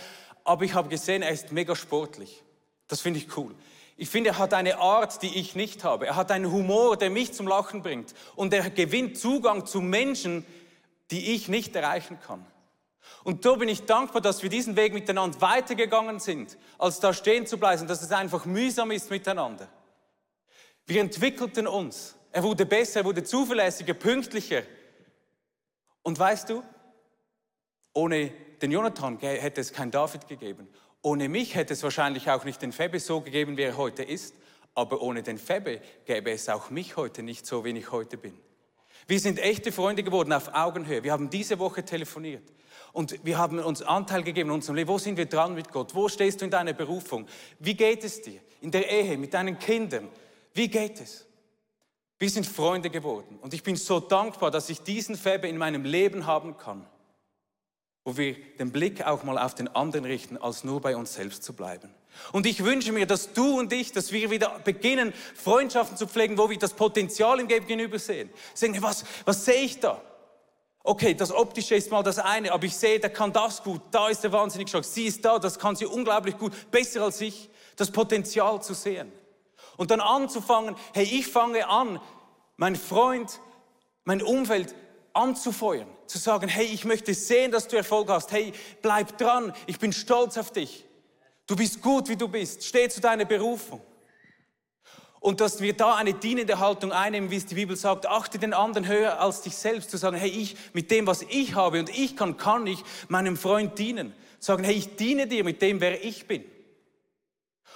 Aber 0.45 0.65
ich 0.65 0.75
habe 0.75 0.89
gesehen, 0.89 1.23
er 1.23 1.31
ist 1.31 1.53
mega 1.53 1.75
sportlich. 1.75 2.43
Das 2.87 3.01
finde 3.01 3.19
ich 3.19 3.37
cool. 3.37 3.55
Ich 3.97 4.09
finde, 4.09 4.31
er 4.31 4.39
hat 4.39 4.55
eine 4.55 4.79
Art, 4.79 5.21
die 5.23 5.39
ich 5.39 5.55
nicht 5.55 5.85
habe. 5.85 6.07
Er 6.07 6.17
hat 6.17 6.31
einen 6.31 6.51
Humor, 6.51 6.97
der 6.97 7.11
mich 7.11 7.35
zum 7.35 7.47
Lachen 7.47 7.83
bringt. 7.83 8.15
Und 8.35 8.55
er 8.55 8.71
gewinnt 8.71 9.19
Zugang 9.19 9.67
zu 9.67 9.81
Menschen, 9.81 10.47
die 11.11 11.35
ich 11.35 11.49
nicht 11.49 11.77
erreichen 11.77 12.19
kann. 12.21 12.47
Und 13.25 13.43
so 13.43 13.57
bin 13.57 13.69
ich 13.69 13.85
dankbar, 13.85 14.21
dass 14.23 14.43
wir 14.43 14.51
diesen 14.51 14.77
Weg 14.77 14.95
miteinander 14.95 15.41
weitergegangen 15.41 16.21
sind, 16.21 16.57
als 16.79 17.01
da 17.01 17.13
stehen 17.13 17.47
zu 17.47 17.59
bleiben, 17.59 17.87
dass 17.87 18.03
es 18.03 18.13
einfach 18.13 18.45
mühsam 18.47 18.91
ist 18.91 19.11
miteinander. 19.11 19.69
Wir 20.87 21.01
entwickelten 21.01 21.67
uns. 21.67 22.17
Er 22.33 22.43
wurde 22.43 22.67
besser, 22.67 23.01
er 23.01 23.05
wurde 23.05 23.25
zuverlässiger, 23.25 23.95
pünktlicher. 23.95 24.63
Und 26.03 26.19
weißt 26.19 26.51
du, 26.51 26.63
ohne 27.93 28.33
den 28.63 28.71
Jonathan 28.71 29.19
hätte 29.19 29.61
es 29.61 29.73
kein 29.73 29.91
David 29.91 30.29
gegeben. 30.29 30.69
Ohne 31.03 31.29
mich 31.29 31.55
hätte 31.55 31.73
es 31.73 31.83
wahrscheinlich 31.83 32.31
auch 32.31 32.45
nicht 32.45 32.63
den 32.63 32.73
Febe 32.73 33.01
so 33.01 33.21
gegeben, 33.21 33.57
wie 33.57 33.63
er 33.63 33.77
heute 33.77 34.03
ist. 34.03 34.35
Aber 34.75 35.03
ohne 35.03 35.23
den 35.23 35.39
Febe 35.39 35.81
gäbe 36.05 36.31
es 36.31 36.49
auch 36.49 36.71
mich 36.71 36.97
heute 36.97 37.23
nicht 37.23 37.47
so, 37.47 37.65
wie 37.65 37.77
ich 37.77 37.91
heute 37.91 38.17
bin. 38.17 38.39
Wir 39.07 39.19
sind 39.19 39.39
echte 39.39 39.73
Freunde 39.73 40.03
geworden 40.03 40.33
auf 40.33 40.55
Augenhöhe. 40.55 41.03
Wir 41.03 41.13
haben 41.13 41.31
diese 41.31 41.59
Woche 41.59 41.85
telefoniert. 41.85 42.45
Und 42.93 43.25
wir 43.25 43.39
haben 43.39 43.59
uns 43.59 43.83
Anteil 43.83 44.23
gegeben 44.23 44.51
in 44.51 44.55
unserem 44.55 44.77
Leben. 44.77 44.89
Wo 44.89 44.99
sind 44.99 45.17
wir 45.17 45.27
dran 45.27 45.55
mit 45.55 45.71
Gott? 45.71 45.95
Wo 45.95 46.09
stehst 46.09 46.41
du 46.41 46.45
in 46.45 46.51
deiner 46.51 46.73
Berufung? 46.73 47.27
Wie 47.59 47.75
geht 47.75 48.05
es 48.05 48.23
dir? 48.23 48.41
In 48.61 48.71
der 48.71 48.91
Ehe, 48.91 49.17
mit 49.17 49.33
deinen 49.35 49.59
Kindern? 49.59 50.09
Wie 50.55 50.69
geht 50.69 51.01
es? 51.01 51.27
Wir 52.19 52.29
sind 52.29 52.47
Freunde 52.47 52.91
geworden. 52.91 53.39
Und 53.41 53.55
ich 53.55 53.63
bin 53.63 53.77
so 53.77 54.01
dankbar, 54.01 54.51
dass 54.51 54.69
ich 54.69 54.83
diesen 54.83 55.17
Febe 55.17 55.49
in 55.49 55.57
meinem 55.57 55.85
Leben 55.85 56.27
haben 56.27 56.57
kann 56.59 56.87
wo 58.05 58.17
wir 58.17 58.35
den 58.59 58.73
Blick 58.73 59.07
auch 59.07 59.25
mal 59.25 59.39
auf 59.39 59.55
den 59.55 59.69
anderen 59.69 60.05
richten, 60.05 60.37
als 60.39 60.65
nur 60.65 60.81
bei 60.81 60.97
uns 60.97 61.15
selbst 61.15 61.43
zu 61.43 61.53
bleiben. 61.53 61.95
Und 62.33 62.47
ich 62.47 62.65
wünsche 62.65 62.93
mir, 62.93 63.07
dass 63.07 63.33
du 63.33 63.59
und 63.59 63.73
ich, 63.73 63.93
dass 63.93 64.11
wir 64.11 64.31
wieder 64.31 64.59
beginnen, 64.65 65.13
Freundschaften 65.35 65.97
zu 65.97 66.07
pflegen, 66.07 66.39
wo 66.39 66.49
wir 66.49 66.59
das 66.59 66.73
Potenzial 66.73 67.39
im 67.41 67.47
Gegenüber 67.47 67.99
sehen. 67.99 68.31
Sagen, 68.55 68.81
was, 68.83 69.05
was 69.25 69.45
sehe 69.45 69.63
ich 69.63 69.81
da? 69.81 70.01
Okay, 70.83 71.15
das 71.15 71.31
Optische 71.31 71.75
ist 71.75 71.91
mal 71.91 72.03
das 72.03 72.19
eine, 72.19 72.53
aber 72.53 72.65
ich 72.65 72.77
sehe, 72.77 72.99
der 72.99 73.11
kann 73.11 73.33
das 73.33 73.63
gut, 73.63 73.83
da 73.91 74.09
ist 74.09 74.25
er 74.25 74.33
wahnsinnig 74.33 74.69
stark, 74.69 74.85
sie 74.85 75.05
ist 75.07 75.25
da, 75.25 75.39
das 75.39 75.59
kann 75.59 75.77
sie 75.77 75.85
unglaublich 75.85 76.39
gut, 76.39 76.71
besser 76.71 77.03
als 77.03 77.21
ich, 77.21 77.51
das 77.77 77.91
Potenzial 77.91 78.63
zu 78.63 78.73
sehen. 78.73 79.13
Und 79.77 79.91
dann 79.91 80.01
anzufangen, 80.01 80.77
hey, 80.95 81.05
ich 81.05 81.27
fange 81.27 81.69
an, 81.69 82.01
mein 82.57 82.77
Freund, 82.77 83.41
mein 84.05 84.23
Umfeld 84.23 84.75
anzufeuern, 85.13 85.89
zu 86.07 86.19
sagen, 86.19 86.49
hey, 86.49 86.67
ich 86.67 86.85
möchte 86.85 87.15
sehen, 87.15 87.53
dass 87.53 87.69
du 87.69 87.77
Erfolg 87.77 88.09
hast. 88.09 88.33
Hey, 88.33 88.53
bleib 88.83 89.19
dran, 89.19 89.53
ich 89.67 89.79
bin 89.79 89.93
stolz 89.93 90.37
auf 90.39 90.51
dich. 90.51 90.87
Du 91.47 91.57
bist 91.57 91.83
gut, 91.83 92.09
wie 92.09 92.17
du 92.17 92.29
bist. 92.29 92.65
Steh 92.65 92.89
zu 92.89 93.01
deiner 93.01 93.25
Berufung. 93.25 93.81
Und 95.21 95.43
dass 95.43 95.61
wir 95.61 95.75
da 95.75 95.97
eine 95.97 96.15
dienende 96.15 96.59
Haltung 96.59 96.93
einnehmen, 96.93 97.31
wie 97.31 97.37
es 97.37 97.45
die 97.45 97.55
Bibel 97.55 97.77
sagt, 97.77 98.07
achte 98.07 98.39
den 98.39 98.55
anderen 98.55 98.89
höher 98.89 99.21
als 99.21 99.43
dich 99.43 99.55
selbst, 99.55 99.91
zu 99.91 99.99
sagen, 99.99 100.17
hey, 100.17 100.31
ich 100.31 100.57
mit 100.73 100.91
dem, 100.91 101.07
was 101.07 101.23
ich 101.29 101.55
habe 101.55 101.79
und 101.79 101.91
ich 101.91 102.17
kann, 102.17 102.39
kann 102.39 102.67
ich 102.67 102.83
meinem 103.09 103.37
Freund 103.37 103.79
dienen. 103.79 104.15
Sagen, 104.39 104.65
hey, 104.65 104.75
ich 104.75 104.97
diene 104.97 105.27
dir 105.27 105.45
mit 105.45 105.61
dem, 105.61 105.83
wer 105.83 106.03
ich 106.03 106.27
bin. 106.27 106.43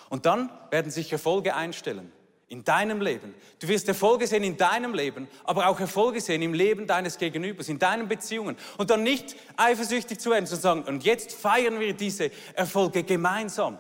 Und 0.09 0.25
dann 0.25 0.51
werden 0.71 0.91
sich 0.91 1.13
Erfolge 1.13 1.55
einstellen 1.55 2.11
in 2.49 2.65
deinem 2.65 3.03
Leben. 3.03 3.35
Du 3.59 3.69
wirst 3.69 3.89
Erfolge 3.89 4.27
sehen 4.27 4.45
in 4.45 4.57
deinem 4.57 4.95
Leben, 4.95 5.29
aber 5.45 5.69
auch 5.69 5.81
Erfolge 5.81 6.23
sehen 6.23 6.41
im 6.41 6.55
Leben 6.55 6.87
deines 6.87 7.19
Gegenübers, 7.19 7.69
in 7.69 7.79
deinen 7.79 8.09
Beziehungen. 8.09 8.57
Und 8.79 8.89
dann 8.89 9.03
nicht 9.03 9.37
eifersüchtig 9.57 10.19
zu 10.19 10.31
werden, 10.31 10.47
sondern 10.47 10.63
sagen, 10.63 10.83
und 10.85 11.05
jetzt 11.05 11.33
feiern 11.33 11.79
wir 11.79 11.93
diese 11.93 12.31
Erfolge 12.55 13.03
gemeinsam. 13.03 13.79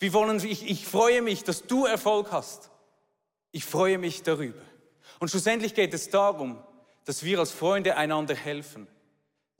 Wir 0.00 0.12
wollen, 0.12 0.44
ich, 0.44 0.68
ich 0.68 0.86
freue 0.86 1.22
mich, 1.22 1.44
dass 1.44 1.66
du 1.66 1.84
Erfolg 1.84 2.32
hast. 2.32 2.70
Ich 3.54 3.64
freue 3.64 3.98
mich 3.98 4.24
darüber. 4.24 4.60
Und 5.20 5.30
schlussendlich 5.30 5.74
geht 5.74 5.94
es 5.94 6.10
darum, 6.10 6.58
dass 7.04 7.22
wir 7.22 7.38
als 7.38 7.52
Freunde 7.52 7.96
einander 7.96 8.34
helfen, 8.34 8.88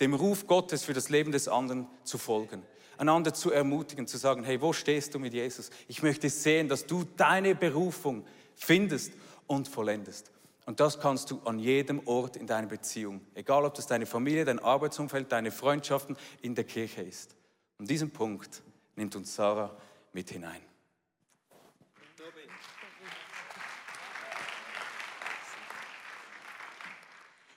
dem 0.01 0.15
Ruf 0.15 0.49
Gottes 0.49 0.85
für 0.85 0.95
das 0.95 1.11
Leben 1.11 1.31
des 1.31 1.47
anderen 1.47 1.87
zu 2.03 2.19
folgen 2.19 2.63
einander 2.97 3.35
zu 3.35 3.51
ermutigen, 3.51 4.07
zu 4.07 4.17
sagen, 4.17 4.45
hey, 4.45 4.61
wo 4.61 4.73
stehst 4.73 5.15
du 5.15 5.19
mit 5.19 5.35
Jesus? 5.35 5.71
Ich 5.89 6.03
möchte 6.03 6.31
sehen, 6.31 6.69
dass 6.69 6.87
du 6.87 7.05
deine 7.17 7.57
Berufung 7.57 8.25
findest 8.55 9.13
und 9.49 9.67
vollendest. 9.67 10.31
Und 10.65 10.79
das 10.79 11.01
kannst 11.01 11.33
du 11.33 11.41
an 11.45 11.59
jedem 11.59 12.07
Ort 12.07 12.37
in 12.37 12.47
deiner 12.47 12.69
Beziehung, 12.69 13.21
egal 13.35 13.65
ob 13.65 13.75
das 13.75 13.89
deine 13.89 14.07
Familie, 14.07 14.45
dein 14.45 14.61
Arbeitsumfeld, 14.61 15.31
deine 15.31 15.51
Freundschaften 15.51 16.17
in 16.41 16.55
der 16.55 16.65
Kirche 16.65 17.03
ist. 17.03 17.35
Und 17.79 17.91
diesen 17.91 18.11
Punkt 18.11 18.63
nimmt 18.95 19.17
uns 19.17 19.35
Sarah 19.35 19.77
mit 20.13 20.31
hinein. 20.31 20.61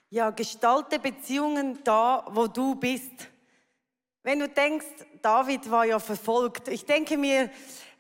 Ja, 0.10 0.30
gestalte 0.30 1.00
Beziehungen 1.00 1.80
da, 1.84 2.26
wo 2.30 2.48
du 2.48 2.76
bist. 2.76 3.28
Wenn 4.24 4.40
du 4.40 4.48
denkst, 4.48 4.86
David 5.22 5.70
war 5.70 5.86
ja 5.86 6.00
verfolgt, 6.00 6.70
ich 6.70 6.86
denke 6.86 7.18
mir, 7.18 7.50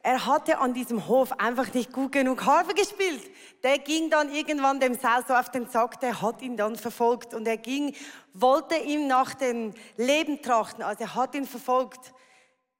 er 0.04 0.26
hatte 0.26 0.60
an 0.60 0.74
diesem 0.74 1.10
Hof 1.10 1.34
einfach 1.34 1.74
nicht 1.74 1.92
gut 1.92 2.14
genug 2.14 2.46
Harfe 2.46 2.74
gespielt. 2.74 3.30
Der 3.62 3.78
ging 3.80 4.10
dann 4.10 4.34
irgendwann 4.34 4.80
dem 4.80 4.94
Saul 4.94 5.26
so 5.28 5.34
auf 5.34 5.52
den 5.52 5.68
Sack, 5.68 6.00
der 6.00 6.22
hat 6.22 6.42
ihn 6.42 6.56
dann 6.56 6.78
verfolgt 6.78 7.34
und 7.34 7.46
er 7.46 7.58
ging, 7.58 7.94
wollte 8.34 8.76
ihm 8.76 9.08
nach 9.08 9.34
dem 9.34 9.74
Leben 9.98 10.42
trachten, 10.42 10.84
also 10.84 11.04
er 11.04 11.14
hat 11.16 11.36
ihn 11.36 11.46
verfolgt. 11.46 12.14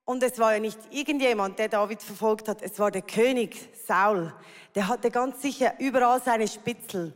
Und 0.06 0.24
es 0.24 0.40
war 0.40 0.54
ja 0.54 0.60
nicht 0.62 0.80
irgendjemand, 0.90 1.60
der 1.60 1.68
David 1.68 2.02
verfolgt 2.02 2.48
hat, 2.48 2.62
es 2.62 2.80
war 2.80 2.92
der 2.92 3.02
König 3.02 3.58
Saul. 3.86 4.34
Der 4.74 4.88
hatte 4.88 5.12
ganz 5.12 5.42
sicher 5.42 5.74
überall 5.80 6.22
seine 6.22 6.48
Spitzel. 6.48 7.14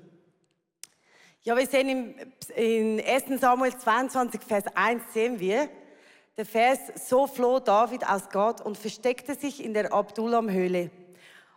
Ja, 1.44 1.58
wir 1.58 1.66
sehen 1.66 1.90
im, 1.90 2.16
in 2.56 3.04
1 3.04 3.42
Samuel 3.42 3.76
22, 3.76 4.42
Vers 4.42 4.66
1 4.76 5.02
sehen 5.12 5.40
wir, 5.40 5.70
der 6.38 6.46
Vers, 6.46 6.80
so 7.08 7.26
floh 7.26 7.60
David 7.60 8.08
aus 8.08 8.30
Gott 8.30 8.62
und 8.62 8.78
versteckte 8.78 9.34
sich 9.34 9.66
in 9.66 9.74
der 9.74 9.92
Abdullam-Höhle. 9.92 10.92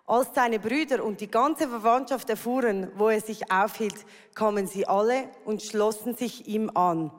Als 0.07 0.29
seine 0.35 0.59
Brüder 0.59 1.05
und 1.05 1.21
die 1.21 1.31
ganze 1.31 1.69
Verwandtschaft 1.69 2.31
erfuhren, 2.31 2.93
wo 2.97 3.11
er 3.11 3.21
sich 3.21 3.53
aufhielt, 3.53 4.07
kamen 4.35 4.67
sie 4.67 4.87
alle 4.87 5.29
und 5.45 5.63
schlossen 5.63 6.17
sich 6.17 6.49
ihm 6.49 6.71
an. 6.75 7.11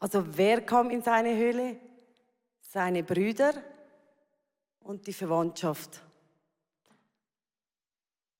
Also 0.00 0.24
wer 0.36 0.60
kam 0.62 0.90
in 0.90 1.02
seine 1.02 1.36
Höhle? 1.36 1.76
Seine 2.60 3.04
Brüder 3.04 3.52
und 4.80 5.06
die 5.06 5.12
Verwandtschaft. 5.12 6.02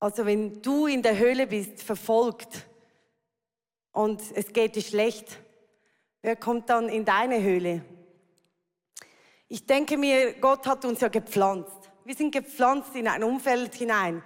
Also 0.00 0.26
wenn 0.26 0.60
du 0.60 0.88
in 0.88 1.02
der 1.02 1.16
Höhle 1.16 1.46
bist, 1.46 1.84
verfolgt 1.84 2.66
und 3.92 4.22
es 4.34 4.52
geht 4.52 4.76
dir 4.76 4.82
schlecht, 4.82 5.38
Wer 6.22 6.36
kommt 6.36 6.68
dann 6.68 6.90
in 6.90 7.06
deine 7.06 7.42
Höhle? 7.42 7.82
Ich 9.48 9.64
denke 9.64 9.96
mir, 9.96 10.34
Gott 10.34 10.66
hat 10.66 10.84
uns 10.84 11.00
ja 11.00 11.08
gepflanzt. 11.08 11.90
Wir 12.04 12.14
sind 12.14 12.32
gepflanzt 12.32 12.94
in 12.94 13.08
ein 13.08 13.24
Umfeld 13.24 13.74
hinein. 13.74 14.22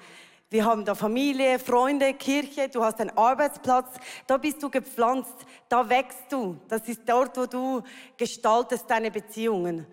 Wir 0.50 0.64
haben 0.64 0.84
da 0.84 0.96
Familie, 0.96 1.60
Freunde, 1.60 2.14
Kirche, 2.14 2.68
du 2.68 2.82
hast 2.82 3.00
einen 3.00 3.16
Arbeitsplatz, 3.16 3.96
da 4.26 4.38
bist 4.38 4.60
du 4.62 4.70
gepflanzt, 4.70 5.34
da 5.68 5.88
wächst 5.88 6.30
du. 6.30 6.58
Das 6.68 6.88
ist 6.88 7.08
dort, 7.08 7.36
wo 7.36 7.46
du 7.46 7.82
gestaltest 8.16 8.90
deine 8.90 9.12
Beziehungen. 9.12 9.86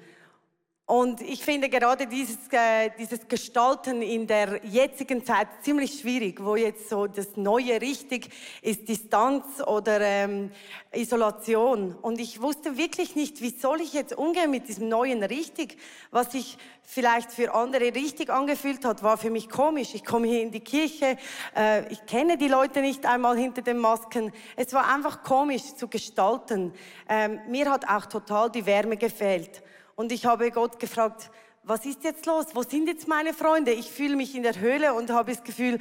Und 0.85 1.21
ich 1.21 1.43
finde 1.45 1.69
gerade 1.69 2.05
dieses, 2.05 2.37
äh, 2.51 2.89
dieses 2.97 3.25
Gestalten 3.27 4.01
in 4.01 4.27
der 4.27 4.59
jetzigen 4.65 5.23
Zeit 5.25 5.47
ziemlich 5.61 6.01
schwierig, 6.01 6.43
wo 6.43 6.57
jetzt 6.57 6.89
so 6.89 7.07
das 7.07 7.37
Neue 7.37 7.79
richtig 7.79 8.29
ist, 8.61 8.89
Distanz 8.89 9.61
oder 9.65 10.01
ähm, 10.01 10.51
Isolation. 10.91 11.95
Und 11.95 12.19
ich 12.19 12.41
wusste 12.41 12.77
wirklich 12.77 13.15
nicht, 13.15 13.41
wie 13.41 13.51
soll 13.51 13.79
ich 13.79 13.93
jetzt 13.93 14.17
umgehen 14.17 14.51
mit 14.51 14.67
diesem 14.67 14.89
Neuen 14.89 15.23
richtig. 15.23 15.77
Was 16.09 16.33
sich 16.33 16.57
vielleicht 16.83 17.31
für 17.31 17.53
andere 17.53 17.95
richtig 17.95 18.29
angefühlt 18.29 18.83
hat, 18.83 19.01
war 19.01 19.17
für 19.17 19.29
mich 19.29 19.47
komisch. 19.47 19.95
Ich 19.95 20.03
komme 20.03 20.27
hier 20.27 20.41
in 20.41 20.51
die 20.51 20.59
Kirche, 20.59 21.15
äh, 21.55 21.89
ich 21.89 22.05
kenne 22.05 22.37
die 22.37 22.49
Leute 22.49 22.81
nicht 22.81 23.05
einmal 23.05 23.37
hinter 23.37 23.61
den 23.61 23.77
Masken. 23.77 24.33
Es 24.57 24.73
war 24.73 24.93
einfach 24.93 25.23
komisch 25.23 25.73
zu 25.75 25.87
gestalten. 25.87 26.73
Ähm, 27.07 27.39
mir 27.47 27.71
hat 27.71 27.87
auch 27.87 28.07
total 28.07 28.51
die 28.51 28.65
Wärme 28.65 28.97
gefehlt. 28.97 29.63
Und 29.95 30.11
ich 30.11 30.25
habe 30.25 30.51
Gott 30.51 30.79
gefragt, 30.79 31.29
was 31.63 31.85
ist 31.85 32.03
jetzt 32.03 32.25
los? 32.25 32.47
Wo 32.53 32.63
sind 32.63 32.87
jetzt 32.87 33.07
meine 33.07 33.33
Freunde? 33.33 33.71
Ich 33.71 33.91
fühle 33.91 34.15
mich 34.15 34.35
in 34.35 34.41
der 34.41 34.59
Höhle 34.59 34.93
und 34.95 35.11
habe 35.11 35.31
das 35.31 35.43
Gefühl, 35.43 35.79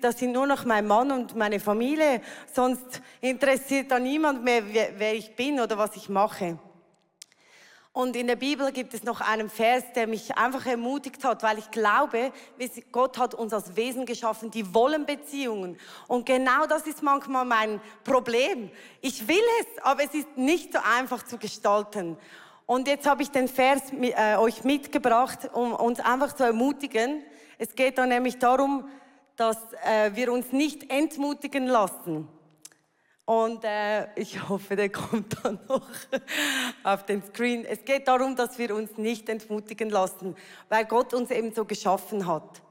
das 0.00 0.18
sind 0.18 0.32
nur 0.32 0.46
noch 0.46 0.64
mein 0.64 0.86
Mann 0.86 1.12
und 1.12 1.36
meine 1.36 1.60
Familie. 1.60 2.20
Sonst 2.52 3.00
interessiert 3.20 3.92
da 3.92 4.00
niemand 4.00 4.42
mehr, 4.42 4.62
wer 4.72 5.14
ich 5.14 5.36
bin 5.36 5.60
oder 5.60 5.78
was 5.78 5.94
ich 5.94 6.08
mache. 6.08 6.58
Und 7.92 8.16
in 8.16 8.26
der 8.26 8.34
Bibel 8.34 8.72
gibt 8.72 8.92
es 8.92 9.04
noch 9.04 9.20
einen 9.20 9.48
Vers, 9.48 9.84
der 9.94 10.08
mich 10.08 10.36
einfach 10.36 10.66
ermutigt 10.66 11.22
hat, 11.22 11.44
weil 11.44 11.58
ich 11.58 11.70
glaube, 11.70 12.32
Gott 12.90 13.16
hat 13.18 13.34
uns 13.34 13.52
als 13.52 13.76
Wesen 13.76 14.04
geschaffen, 14.04 14.50
die 14.50 14.74
wollen 14.74 15.06
Beziehungen. 15.06 15.78
Und 16.08 16.26
genau 16.26 16.66
das 16.66 16.88
ist 16.88 17.04
manchmal 17.04 17.44
mein 17.44 17.80
Problem. 18.02 18.68
Ich 19.00 19.28
will 19.28 19.44
es, 19.60 19.84
aber 19.84 20.02
es 20.02 20.12
ist 20.12 20.36
nicht 20.36 20.72
so 20.72 20.80
einfach 20.98 21.22
zu 21.22 21.38
gestalten. 21.38 22.18
Und 22.66 22.88
jetzt 22.88 23.06
habe 23.06 23.22
ich 23.22 23.30
den 23.30 23.48
Vers 23.48 23.82
äh, 23.92 24.36
euch 24.36 24.64
mitgebracht, 24.64 25.50
um 25.52 25.74
uns 25.74 26.00
einfach 26.00 26.32
zu 26.32 26.44
ermutigen. 26.44 27.22
Es 27.58 27.74
geht 27.74 27.98
da 27.98 28.06
nämlich 28.06 28.38
darum, 28.38 28.88
dass 29.36 29.58
äh, 29.84 30.14
wir 30.14 30.32
uns 30.32 30.52
nicht 30.52 30.90
entmutigen 30.90 31.66
lassen. 31.66 32.28
Und 33.26 33.64
äh, 33.64 34.06
ich 34.16 34.48
hoffe, 34.48 34.76
der 34.76 34.90
kommt 34.90 35.36
dann 35.44 35.58
noch 35.68 35.88
auf 36.82 37.04
den 37.04 37.22
Screen. 37.22 37.64
Es 37.64 37.84
geht 37.84 38.08
darum, 38.08 38.36
dass 38.36 38.58
wir 38.58 38.74
uns 38.74 38.96
nicht 38.96 39.28
entmutigen 39.28 39.90
lassen, 39.90 40.36
weil 40.68 40.84
Gott 40.84 41.14
uns 41.14 41.30
eben 41.30 41.52
so 41.52 41.64
geschaffen 41.64 42.26
hat. 42.26 42.62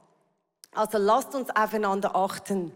Also 0.72 0.98
lasst 0.98 1.34
uns 1.34 1.50
aufeinander 1.50 2.16
achten. 2.16 2.72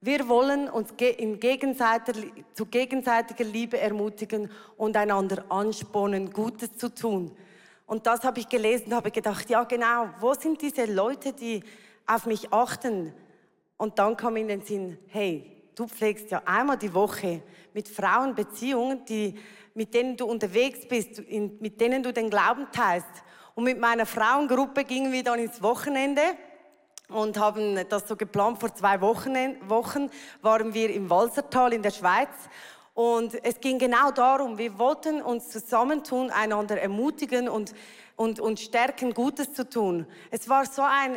Wir 0.00 0.28
wollen 0.28 0.68
uns 0.68 0.92
in 0.98 1.40
gegenseitiger, 1.40 2.20
zu 2.54 2.66
gegenseitiger 2.66 3.44
Liebe 3.44 3.78
ermutigen 3.78 4.50
und 4.76 4.96
einander 4.96 5.44
anspornen, 5.48 6.32
Gutes 6.32 6.76
zu 6.76 6.94
tun. 6.94 7.36
Und 7.86 8.06
das 8.06 8.22
habe 8.22 8.40
ich 8.40 8.48
gelesen, 8.48 8.94
habe 8.94 9.10
gedacht, 9.10 9.50
ja 9.50 9.64
genau, 9.64 10.10
wo 10.20 10.34
sind 10.34 10.62
diese 10.62 10.84
Leute, 10.84 11.32
die 11.32 11.64
auf 12.06 12.26
mich 12.26 12.52
achten? 12.52 13.12
Und 13.76 13.98
dann 13.98 14.16
kam 14.16 14.36
in 14.36 14.48
den 14.48 14.62
Sinn, 14.62 14.98
hey, 15.08 15.58
Du 15.78 15.86
pflegst 15.86 16.32
ja 16.32 16.42
einmal 16.44 16.76
die 16.76 16.92
Woche 16.92 17.40
mit 17.72 17.88
Frauen 17.88 18.34
Beziehungen, 18.34 19.04
die, 19.04 19.38
mit 19.74 19.94
denen 19.94 20.16
du 20.16 20.26
unterwegs 20.26 20.80
bist, 20.88 21.22
mit 21.30 21.80
denen 21.80 22.02
du 22.02 22.12
den 22.12 22.30
Glauben 22.30 22.66
teilst. 22.72 23.06
Und 23.54 23.62
mit 23.62 23.78
meiner 23.78 24.04
Frauengruppe 24.04 24.82
gingen 24.82 25.12
wir 25.12 25.22
dann 25.22 25.38
ins 25.38 25.62
Wochenende 25.62 26.22
und 27.08 27.38
haben 27.38 27.78
das 27.88 28.06
so 28.06 28.16
geplant. 28.16 28.60
Vor 28.60 28.74
zwei 28.74 29.00
Wochen, 29.00 29.34
Wochen 29.68 30.10
waren 30.42 30.74
wir 30.74 30.90
im 30.90 31.08
Walsertal 31.10 31.72
in 31.72 31.82
der 31.82 31.90
Schweiz 31.90 32.28
und 32.94 33.44
es 33.44 33.60
ging 33.60 33.78
genau 33.78 34.10
darum, 34.10 34.58
wir 34.58 34.78
wollten 34.78 35.22
uns 35.22 35.48
zusammentun, 35.50 36.30
einander 36.30 36.80
ermutigen 36.80 37.48
und 37.48 37.74
und, 38.18 38.40
und 38.40 38.58
stärken, 38.58 39.14
Gutes 39.14 39.54
zu 39.54 39.68
tun. 39.68 40.04
Es 40.32 40.48
war 40.48 40.66
so 40.66 40.82
ein, 40.82 41.16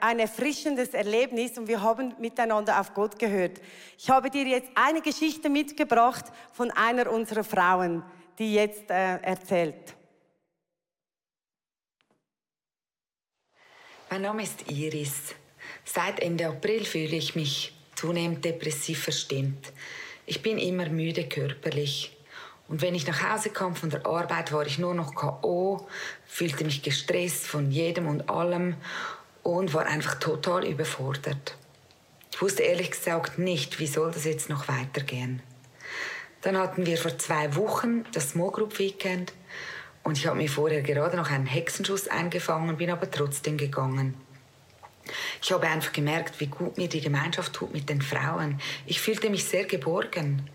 ein 0.00 0.20
erfrischendes 0.20 0.90
Erlebnis 0.90 1.58
und 1.58 1.66
wir 1.66 1.82
haben 1.82 2.14
miteinander 2.20 2.78
auf 2.78 2.94
Gott 2.94 3.18
gehört. 3.18 3.60
Ich 3.98 4.08
habe 4.08 4.30
dir 4.30 4.44
jetzt 4.44 4.70
eine 4.76 5.00
Geschichte 5.00 5.50
mitgebracht 5.50 6.26
von 6.52 6.70
einer 6.70 7.10
unserer 7.10 7.42
Frauen, 7.42 8.04
die 8.38 8.54
jetzt 8.54 8.88
äh, 8.88 9.16
erzählt. 9.16 9.97
Mein 14.10 14.22
Name 14.22 14.42
ist 14.42 14.70
Iris. 14.70 15.34
Seit 15.84 16.20
Ende 16.20 16.46
April 16.46 16.86
fühle 16.86 17.14
ich 17.14 17.36
mich 17.36 17.74
zunehmend 17.94 18.42
depressiv 18.42 19.02
verstimmt. 19.02 19.70
Ich 20.24 20.40
bin 20.40 20.56
immer 20.56 20.88
müde 20.88 21.28
körperlich. 21.28 22.16
Und 22.68 22.80
wenn 22.80 22.94
ich 22.94 23.06
nach 23.06 23.22
Hause 23.22 23.50
kam 23.50 23.76
von 23.76 23.90
der 23.90 24.06
Arbeit, 24.06 24.50
war 24.50 24.64
ich 24.64 24.78
nur 24.78 24.94
noch 24.94 25.14
K.O., 25.14 25.86
fühlte 26.24 26.64
mich 26.64 26.82
gestresst 26.82 27.46
von 27.46 27.70
jedem 27.70 28.08
und 28.08 28.30
allem 28.30 28.76
und 29.42 29.74
war 29.74 29.84
einfach 29.84 30.14
total 30.14 30.66
überfordert. 30.66 31.58
Ich 32.32 32.40
wusste 32.40 32.62
ehrlich 32.62 32.92
gesagt 32.92 33.38
nicht, 33.38 33.78
wie 33.78 33.86
soll 33.86 34.10
das 34.10 34.24
jetzt 34.24 34.48
noch 34.48 34.68
weitergehen. 34.68 35.42
Dann 36.40 36.56
hatten 36.56 36.86
wir 36.86 36.96
vor 36.96 37.18
zwei 37.18 37.54
Wochen 37.56 38.06
das 38.14 38.30
Small 38.30 38.52
Group 38.52 38.78
Weekend 38.78 39.34
und 40.02 40.16
ich 40.16 40.26
habe 40.26 40.36
mir 40.36 40.48
vorher 40.48 40.82
gerade 40.82 41.16
noch 41.16 41.30
einen 41.30 41.46
Hexenschuss 41.46 42.08
eingefangen, 42.08 42.76
bin 42.76 42.90
aber 42.90 43.10
trotzdem 43.10 43.56
gegangen. 43.56 44.14
Ich 45.42 45.52
habe 45.52 45.66
einfach 45.66 45.92
gemerkt, 45.92 46.40
wie 46.40 46.46
gut 46.46 46.76
mir 46.76 46.88
die 46.88 47.00
Gemeinschaft 47.00 47.52
tut 47.52 47.72
mit 47.72 47.88
den 47.88 48.02
Frauen. 48.02 48.60
Ich 48.86 49.00
fühlte 49.00 49.30
mich 49.30 49.44
sehr 49.44 49.64
geborgen. 49.64 50.48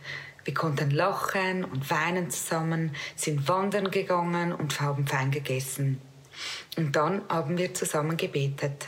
Wir 0.46 0.54
konnten 0.54 0.92
lachen 0.92 1.64
und 1.64 1.90
weinen 1.90 2.30
zusammen, 2.30 2.96
sind 3.16 3.48
wandern 3.48 3.92
gegangen 3.92 4.54
und 4.54 4.82
haben 4.82 5.08
fein 5.08 5.32
gegessen. 5.32 6.02
Und 6.76 6.96
dann 6.96 7.22
haben 7.30 7.58
wir 7.58 7.74
zusammen 7.74 8.18
gebetet. 8.18 8.88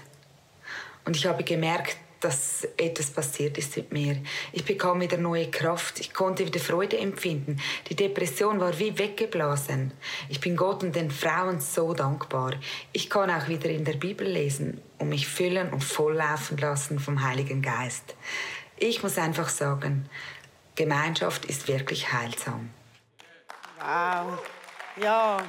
Und 1.06 1.16
ich 1.16 1.26
habe 1.28 1.44
gemerkt, 1.44 1.98
dass 2.26 2.68
etwas 2.78 3.12
passiert 3.12 3.56
ist 3.60 3.78
mit 3.78 3.94
mir. 3.94 4.18
Ich 4.52 4.66
bekam 4.66 5.00
wieder 5.00 5.18
neue 5.18 5.52
Kraft. 5.52 6.00
Ich 6.00 6.12
konnte 6.12 6.44
wieder 6.44 6.60
Freude 6.60 6.98
empfinden. 6.98 7.62
Die 7.88 7.96
Depression 7.96 8.60
war 8.60 8.80
wie 8.80 8.98
weggeblasen. 8.98 9.92
Ich 10.28 10.40
bin 10.40 10.56
Gott 10.56 10.82
und 10.82 10.96
den 10.96 11.12
Frauen 11.12 11.60
so 11.60 11.94
dankbar. 11.94 12.54
Ich 12.94 13.12
kann 13.12 13.30
auch 13.30 13.48
wieder 13.48 13.70
in 13.70 13.86
der 13.86 13.94
Bibel 13.94 14.28
lesen 14.28 14.82
und 14.98 15.10
mich 15.10 15.28
füllen 15.28 15.72
und 15.72 15.84
volllaufen 15.84 16.58
lassen 16.58 16.98
vom 16.98 17.24
Heiligen 17.24 17.62
Geist. 17.62 18.16
Ich 18.78 19.04
muss 19.04 19.20
einfach 19.20 19.50
sagen, 19.50 20.10
Gemeinschaft 20.74 21.46
ist 21.46 21.68
wirklich 21.68 22.12
heilsam. 22.12 22.72
Wow. 23.80 24.40
Ja. 25.00 25.44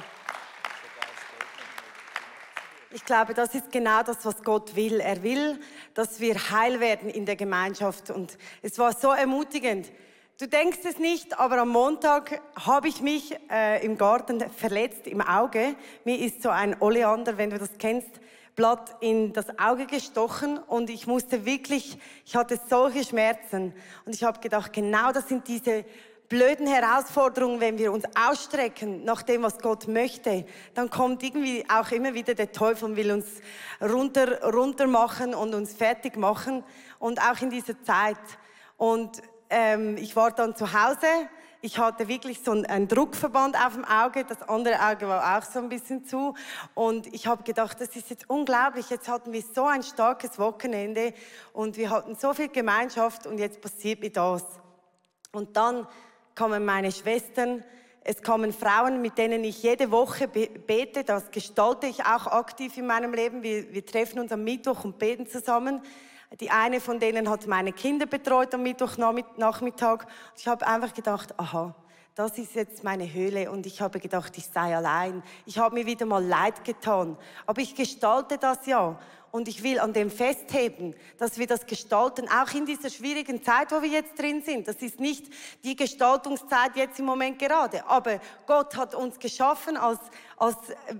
Ich 2.91 3.03
glaube, 3.03 3.33
das 3.33 3.53
ist 3.53 3.69
genau 3.69 4.01
das, 4.01 4.25
was 4.25 4.41
Gott 4.43 4.75
will. 4.75 5.01
Er 5.01 5.21
will, 5.21 5.59
dass 5.93 6.21
wir 6.21 6.35
heil 6.51 6.79
werden 6.79 7.09
in 7.09 7.25
der 7.25 7.35
Gemeinschaft. 7.35 8.09
Und 8.09 8.37
es 8.61 8.79
war 8.79 8.93
so 8.93 9.11
ermutigend. 9.11 9.91
Du 10.39 10.47
denkst 10.47 10.79
es 10.85 10.97
nicht, 10.97 11.37
aber 11.37 11.57
am 11.57 11.69
Montag 11.69 12.41
habe 12.55 12.87
ich 12.87 13.01
mich 13.01 13.35
äh, 13.51 13.83
im 13.85 13.97
Garten 13.97 14.39
verletzt 14.51 15.05
im 15.05 15.19
Auge. 15.19 15.75
Mir 16.05 16.17
ist 16.19 16.41
so 16.41 16.49
ein 16.49 16.81
Oleander, 16.81 17.37
wenn 17.37 17.49
du 17.49 17.57
das 17.57 17.71
kennst, 17.77 18.21
Blatt 18.55 18.95
in 19.01 19.33
das 19.33 19.59
Auge 19.59 19.85
gestochen 19.85 20.57
und 20.57 20.89
ich 20.89 21.07
musste 21.07 21.45
wirklich, 21.45 21.97
ich 22.25 22.35
hatte 22.35 22.59
solche 22.69 23.03
Schmerzen 23.03 23.73
und 24.05 24.15
ich 24.15 24.23
habe 24.23 24.39
gedacht, 24.39 24.73
genau 24.73 25.11
das 25.11 25.27
sind 25.27 25.47
diese 25.47 25.85
blöden 26.29 26.67
Herausforderungen, 26.67 27.59
wenn 27.59 27.77
wir 27.77 27.91
uns 27.91 28.03
ausstrecken 28.15 29.03
nach 29.05 29.21
dem, 29.23 29.43
was 29.43 29.59
Gott 29.59 29.87
möchte, 29.87 30.45
dann 30.73 30.89
kommt 30.89 31.23
irgendwie 31.23 31.65
auch 31.69 31.91
immer 31.91 32.13
wieder 32.13 32.33
der 32.35 32.51
Teufel 32.51 32.85
und 32.85 32.95
will 32.95 33.11
uns 33.11 33.25
runter, 33.81 34.43
runter 34.43 34.87
machen 34.87 35.33
und 35.33 35.53
uns 35.53 35.73
fertig 35.73 36.17
machen 36.17 36.63
und 36.99 37.21
auch 37.21 37.41
in 37.41 37.49
dieser 37.49 37.81
Zeit. 37.83 38.17
Und 38.77 39.21
ähm, 39.49 39.97
ich 39.97 40.15
war 40.15 40.31
dann 40.31 40.55
zu 40.55 40.73
Hause 40.73 41.07
ich 41.61 41.79
hatte 41.79 42.07
wirklich 42.07 42.39
so 42.43 42.51
einen 42.51 42.87
Druckverband 42.87 43.55
auf 43.57 43.73
dem 43.73 43.83
Auge, 43.83 44.23
das 44.23 44.41
andere 44.43 44.79
Auge 44.79 45.07
war 45.07 45.37
auch 45.37 45.43
so 45.43 45.59
ein 45.59 45.69
bisschen 45.69 46.05
zu. 46.05 46.35
Und 46.75 47.13
ich 47.13 47.25
habe 47.25 47.43
gedacht, 47.43 47.81
das 47.81 47.95
ist 47.95 48.09
jetzt 48.09 48.29
unglaublich. 48.29 48.89
Jetzt 48.89 49.07
hatten 49.07 49.33
wir 49.33 49.41
so 49.41 49.65
ein 49.65 49.81
starkes 49.81 50.37
Wochenende 50.37 51.13
und 51.53 51.77
wir 51.77 51.89
hatten 51.89 52.15
so 52.15 52.33
viel 52.33 52.49
Gemeinschaft 52.49 53.25
und 53.25 53.39
jetzt 53.39 53.59
passiert 53.59 54.01
mir 54.01 54.11
das. 54.11 54.43
Und 55.31 55.57
dann 55.57 55.87
kamen 56.37 56.63
meine 56.63 56.91
Schwestern, 56.91 57.63
es 58.03 58.21
kamen 58.21 58.53
Frauen, 58.53 59.01
mit 59.01 59.17
denen 59.17 59.43
ich 59.43 59.63
jede 59.63 59.89
Woche 59.89 60.27
bete. 60.27 61.03
Das 61.03 61.31
gestalte 61.31 61.87
ich 61.87 62.05
auch 62.05 62.27
aktiv 62.27 62.77
in 62.77 62.85
meinem 62.85 63.11
Leben. 63.11 63.41
Wir, 63.41 63.73
wir 63.73 63.83
treffen 63.83 64.19
uns 64.19 64.31
am 64.31 64.43
Mittwoch 64.43 64.85
und 64.85 64.99
beten 64.99 65.25
zusammen. 65.25 65.81
Die 66.39 66.51
eine 66.51 66.79
von 66.79 66.99
denen 66.99 67.27
hat 67.27 67.47
meine 67.47 67.73
Kinder 67.73 68.05
betreut 68.05 68.53
am 68.53 68.61
Mittwochnachmittag. 68.61 70.05
Ich 70.37 70.47
habe 70.47 70.67
einfach 70.67 70.93
gedacht, 70.93 71.33
aha, 71.39 71.73
das 72.17 72.35
ist 72.39 72.55
jetzt 72.55 72.83
meine 72.83 73.13
Höhle 73.13 73.51
und 73.51 73.67
ich 73.67 73.79
habe 73.79 73.99
gedacht, 73.99 74.35
ich 74.39 74.47
sei 74.47 74.75
allein. 74.75 75.21
Ich 75.45 75.59
habe 75.59 75.75
mir 75.75 75.85
wieder 75.85 76.07
mal 76.07 76.25
leid 76.25 76.65
getan. 76.65 77.15
Aber 77.45 77.61
ich 77.61 77.75
gestalte 77.75 78.39
das 78.39 78.65
ja. 78.65 78.99
Und 79.29 79.47
ich 79.47 79.61
will 79.61 79.77
an 79.79 79.93
dem 79.93 80.09
festheben, 80.09 80.95
dass 81.19 81.37
wir 81.37 81.45
das 81.45 81.67
gestalten, 81.67 82.27
auch 82.27 82.51
in 82.55 82.65
dieser 82.65 82.89
schwierigen 82.89 83.43
Zeit, 83.43 83.71
wo 83.71 83.83
wir 83.83 83.89
jetzt 83.89 84.17
drin 84.17 84.41
sind. 84.41 84.67
Das 84.67 84.77
ist 84.77 84.99
nicht 84.99 85.27
die 85.63 85.75
Gestaltungszeit 85.75 86.75
jetzt 86.75 86.97
im 86.97 87.05
Moment 87.05 87.37
gerade. 87.37 87.85
Aber 87.85 88.19
Gott 88.47 88.75
hat 88.75 88.95
uns 88.95 89.19
geschaffen 89.19 89.77
als, 89.77 89.99
als 90.37 90.55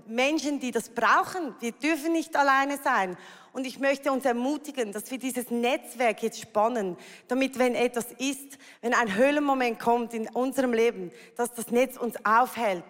Menschen, 0.06 0.60
die 0.60 0.70
das 0.70 0.88
brauchen. 0.88 1.52
Wir 1.58 1.72
dürfen 1.72 2.12
nicht 2.12 2.36
alleine 2.36 2.78
sein. 2.78 3.16
Und 3.58 3.66
ich 3.66 3.80
möchte 3.80 4.12
uns 4.12 4.24
ermutigen, 4.24 4.92
dass 4.92 5.10
wir 5.10 5.18
dieses 5.18 5.50
Netzwerk 5.50 6.22
jetzt 6.22 6.40
spannen, 6.40 6.96
damit, 7.26 7.58
wenn 7.58 7.74
etwas 7.74 8.06
ist, 8.16 8.56
wenn 8.82 8.94
ein 8.94 9.16
Höhlenmoment 9.16 9.80
kommt 9.80 10.14
in 10.14 10.28
unserem 10.28 10.72
Leben, 10.72 11.10
dass 11.36 11.52
das 11.54 11.72
Netz 11.72 11.96
uns 11.96 12.14
aufhält, 12.24 12.84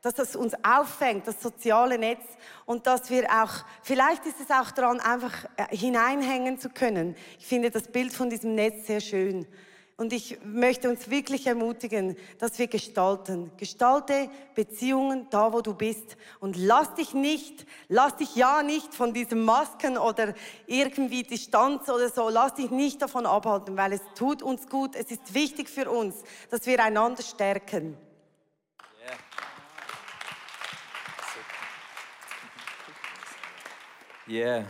dass 0.00 0.14
das 0.14 0.34
uns 0.34 0.54
auffängt, 0.64 1.28
das 1.28 1.42
soziale 1.42 1.98
Netz, 1.98 2.22
und 2.64 2.86
dass 2.86 3.10
wir 3.10 3.28
auch, 3.28 3.66
vielleicht 3.82 4.24
ist 4.24 4.40
es 4.40 4.50
auch 4.50 4.70
daran, 4.70 4.98
einfach 5.00 5.44
äh, 5.58 5.76
hineinhängen 5.76 6.58
zu 6.58 6.70
können. 6.70 7.16
Ich 7.38 7.46
finde 7.46 7.70
das 7.70 7.88
Bild 7.88 8.14
von 8.14 8.30
diesem 8.30 8.54
Netz 8.54 8.86
sehr 8.86 9.00
schön. 9.00 9.46
Und 9.96 10.12
ich 10.12 10.38
möchte 10.44 10.90
uns 10.90 11.08
wirklich 11.08 11.46
ermutigen, 11.46 12.16
dass 12.38 12.58
wir 12.58 12.66
gestalten. 12.66 13.52
Gestalte 13.56 14.28
Beziehungen 14.56 15.28
da, 15.30 15.52
wo 15.52 15.60
du 15.60 15.72
bist. 15.74 16.16
Und 16.40 16.56
lass 16.56 16.94
dich 16.94 17.14
nicht, 17.14 17.64
lass 17.88 18.16
dich 18.16 18.34
ja 18.34 18.64
nicht 18.64 18.92
von 18.92 19.14
diesen 19.14 19.44
Masken 19.44 19.96
oder 19.96 20.34
irgendwie 20.66 21.22
Distanz 21.22 21.88
oder 21.88 22.08
so, 22.08 22.28
lass 22.28 22.54
dich 22.54 22.70
nicht 22.70 23.02
davon 23.02 23.24
abhalten, 23.24 23.76
weil 23.76 23.92
es 23.92 24.02
tut 24.16 24.42
uns 24.42 24.68
gut. 24.68 24.96
Es 24.96 25.12
ist 25.12 25.32
wichtig 25.32 25.68
für 25.68 25.88
uns, 25.88 26.16
dass 26.50 26.66
wir 26.66 26.82
einander 26.82 27.22
stärken. 27.22 27.96
Yeah. 34.26 34.64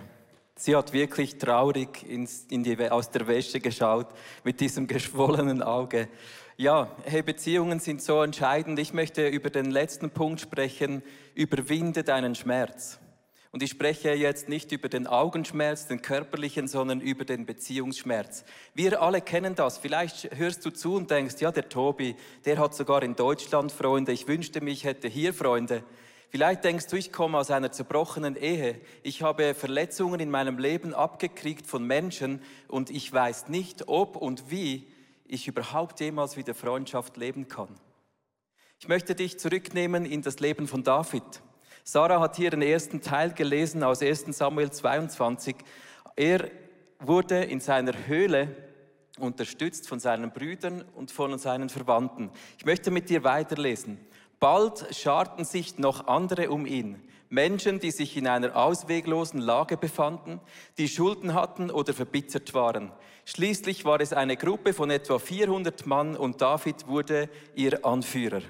Sie 0.64 0.74
hat 0.74 0.94
wirklich 0.94 1.36
traurig 1.36 2.08
ins, 2.08 2.46
in 2.48 2.64
die, 2.64 2.90
aus 2.90 3.10
der 3.10 3.26
Wäsche 3.26 3.60
geschaut 3.60 4.06
mit 4.44 4.60
diesem 4.60 4.86
geschwollenen 4.94 5.62
Auge. 5.62 6.08
Ja, 6.56 6.90
hey, 7.04 7.20
Beziehungen 7.20 7.80
sind 7.80 8.00
so 8.00 8.22
entscheidend. 8.22 8.78
Ich 8.78 8.94
möchte 8.94 9.28
über 9.28 9.50
den 9.50 9.70
letzten 9.70 10.08
Punkt 10.08 10.40
sprechen. 10.40 11.02
Überwinde 11.34 12.02
deinen 12.02 12.34
Schmerz. 12.34 12.98
Und 13.52 13.62
ich 13.62 13.72
spreche 13.72 14.14
jetzt 14.14 14.48
nicht 14.48 14.72
über 14.72 14.88
den 14.88 15.06
Augenschmerz, 15.06 15.86
den 15.86 16.00
körperlichen, 16.00 16.66
sondern 16.66 17.02
über 17.02 17.26
den 17.26 17.44
Beziehungsschmerz. 17.44 18.46
Wir 18.72 19.02
alle 19.02 19.20
kennen 19.20 19.54
das. 19.54 19.76
Vielleicht 19.76 20.34
hörst 20.34 20.64
du 20.64 20.70
zu 20.70 20.94
und 20.94 21.10
denkst, 21.10 21.36
ja, 21.40 21.52
der 21.52 21.68
Tobi, 21.68 22.16
der 22.46 22.56
hat 22.56 22.74
sogar 22.74 23.02
in 23.02 23.16
Deutschland 23.16 23.70
Freunde. 23.70 24.12
Ich 24.12 24.28
wünschte, 24.28 24.62
mich 24.62 24.84
hätte 24.84 25.08
hier 25.08 25.34
Freunde. 25.34 25.84
Vielleicht 26.30 26.64
denkst 26.64 26.88
du, 26.88 26.96
ich 26.96 27.12
komme 27.12 27.38
aus 27.38 27.50
einer 27.50 27.70
zerbrochenen 27.70 28.36
Ehe. 28.36 28.80
Ich 29.02 29.22
habe 29.22 29.54
Verletzungen 29.54 30.20
in 30.20 30.30
meinem 30.30 30.58
Leben 30.58 30.92
abgekriegt 30.92 31.66
von 31.66 31.86
Menschen 31.86 32.42
und 32.68 32.90
ich 32.90 33.12
weiß 33.12 33.48
nicht, 33.48 33.88
ob 33.88 34.16
und 34.16 34.50
wie 34.50 34.86
ich 35.26 35.46
überhaupt 35.48 36.00
jemals 36.00 36.36
wieder 36.36 36.54
Freundschaft 36.54 37.16
leben 37.16 37.48
kann. 37.48 37.68
Ich 38.80 38.88
möchte 38.88 39.14
dich 39.14 39.38
zurücknehmen 39.38 40.04
in 40.04 40.22
das 40.22 40.40
Leben 40.40 40.68
von 40.68 40.82
David. 40.82 41.22
Sarah 41.84 42.20
hat 42.20 42.36
hier 42.36 42.50
den 42.50 42.62
ersten 42.62 43.00
Teil 43.00 43.32
gelesen 43.32 43.82
aus 43.82 44.02
1 44.02 44.24
Samuel 44.36 44.70
22. 44.70 45.56
Er 46.16 46.50
wurde 46.98 47.44
in 47.44 47.60
seiner 47.60 48.06
Höhle 48.06 48.56
unterstützt 49.18 49.88
von 49.88 50.00
seinen 50.00 50.32
Brüdern 50.32 50.82
und 50.94 51.10
von 51.10 51.38
seinen 51.38 51.68
Verwandten. 51.68 52.30
Ich 52.58 52.64
möchte 52.64 52.90
mit 52.90 53.08
dir 53.08 53.22
weiterlesen. 53.22 53.98
Bald 54.40 54.86
scharten 54.94 55.44
sich 55.44 55.78
noch 55.78 56.06
andere 56.06 56.50
um 56.50 56.66
ihn. 56.66 57.00
Menschen, 57.30 57.80
die 57.80 57.90
sich 57.90 58.16
in 58.16 58.26
einer 58.28 58.54
ausweglosen 58.54 59.40
Lage 59.40 59.76
befanden, 59.76 60.40
die 60.78 60.88
Schulden 60.88 61.34
hatten 61.34 61.70
oder 61.70 61.92
verbittert 61.92 62.54
waren. 62.54 62.92
Schließlich 63.24 63.84
war 63.84 64.00
es 64.00 64.12
eine 64.12 64.36
Gruppe 64.36 64.72
von 64.72 64.90
etwa 64.90 65.18
400 65.18 65.86
Mann 65.86 66.16
und 66.16 66.40
David 66.40 66.86
wurde 66.86 67.28
ihr 67.54 67.84
Anführer. 67.84 68.42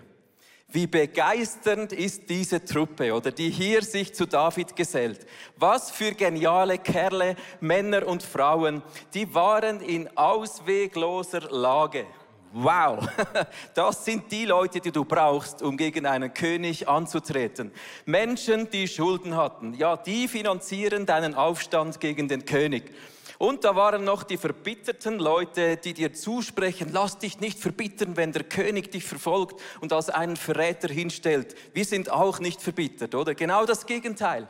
Wie 0.69 0.89
begeisternd 0.89 1.93
ist 1.93 2.29
diese 2.29 2.65
Truppe 2.65 3.15
oder 3.15 3.31
die 3.31 3.49
hier 3.51 3.83
sich 3.83 4.13
zu 4.13 4.27
David 4.27 4.75
gesellt. 4.75 5.25
Was 5.57 5.93
für 5.93 6.13
geniale 6.13 6.79
Kerle, 6.79 7.37
Männer 7.61 8.07
und 8.07 8.25
Frauen, 8.25 8.83
die 9.15 9.33
waren 9.35 9.81
in 9.81 10.09
auswegloser 10.17 11.43
Lage. 11.53 12.07
Wow, 12.57 13.05
das 13.75 14.05
sind 14.05 14.31
die 14.31 14.45
Leute, 14.45 14.79
die 14.79 14.93
du 14.93 15.05
brauchst, 15.05 15.61
um 15.61 15.77
gegen 15.77 16.07
einen 16.07 16.33
König 16.33 16.89
anzutreten. 16.89 17.73
Menschen, 18.07 18.71
die 18.71 18.87
Schulden 18.87 19.37
hatten, 19.37 19.75
ja, 19.75 19.97
die 19.97 20.29
finanzieren 20.29 21.05
deinen 21.05 21.35
Aufstand 21.35 21.99
gegen 21.99 22.29
den 22.29 22.45
König. 22.45 22.95
Und 23.39 23.65
da 23.65 23.75
waren 23.75 24.05
noch 24.05 24.23
die 24.23 24.37
verbitterten 24.37 25.19
Leute, 25.19 25.79
die 25.79 25.95
dir 25.95 26.13
zusprechen, 26.13 26.91
lass 26.93 27.19
dich 27.19 27.41
nicht 27.41 27.59
verbittern, 27.59 28.17
wenn 28.17 28.31
der 28.31 28.45
König 28.45 28.93
dich 28.93 29.03
verfolgt 29.03 29.61
und 29.81 29.93
als 29.93 30.09
einen 30.09 30.37
Verräter 30.37 30.87
hinstellt. 30.87 31.57
Wir 31.73 31.85
sind 31.85 32.13
auch 32.13 32.39
nicht 32.39 32.63
verbittert, 32.63 33.17
oder? 33.17 33.35
Genau 33.35 33.67
das 33.67 33.85
Gegenteil. 33.85 34.47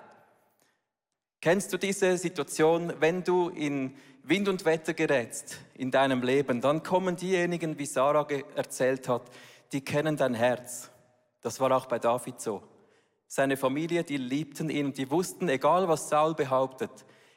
Kennst 1.40 1.72
du 1.72 1.78
diese 1.78 2.18
Situation, 2.18 2.92
wenn 3.00 3.24
du 3.24 3.48
in 3.48 3.96
Wind 4.26 4.48
und 4.48 4.64
Wetter 4.64 4.94
gerätst 4.94 5.60
in 5.74 5.90
deinem 5.90 6.22
Leben, 6.22 6.62
dann 6.62 6.82
kommen 6.82 7.14
diejenigen, 7.14 7.78
wie 7.78 7.84
Sarah 7.84 8.26
erzählt 8.56 9.06
hat, 9.06 9.22
die 9.72 9.82
kennen 9.82 10.16
dein 10.16 10.32
Herz. 10.32 10.90
Das 11.42 11.60
war 11.60 11.70
auch 11.72 11.86
bei 11.86 11.98
David 11.98 12.40
so. 12.40 12.62
Seine 13.26 13.58
Familie, 13.58 14.02
die 14.02 14.16
liebten 14.16 14.70
ihn 14.70 14.86
und 14.86 14.96
die 14.96 15.10
wussten, 15.10 15.48
egal 15.50 15.88
was 15.88 16.08
Saul 16.08 16.34
behauptet, 16.34 16.90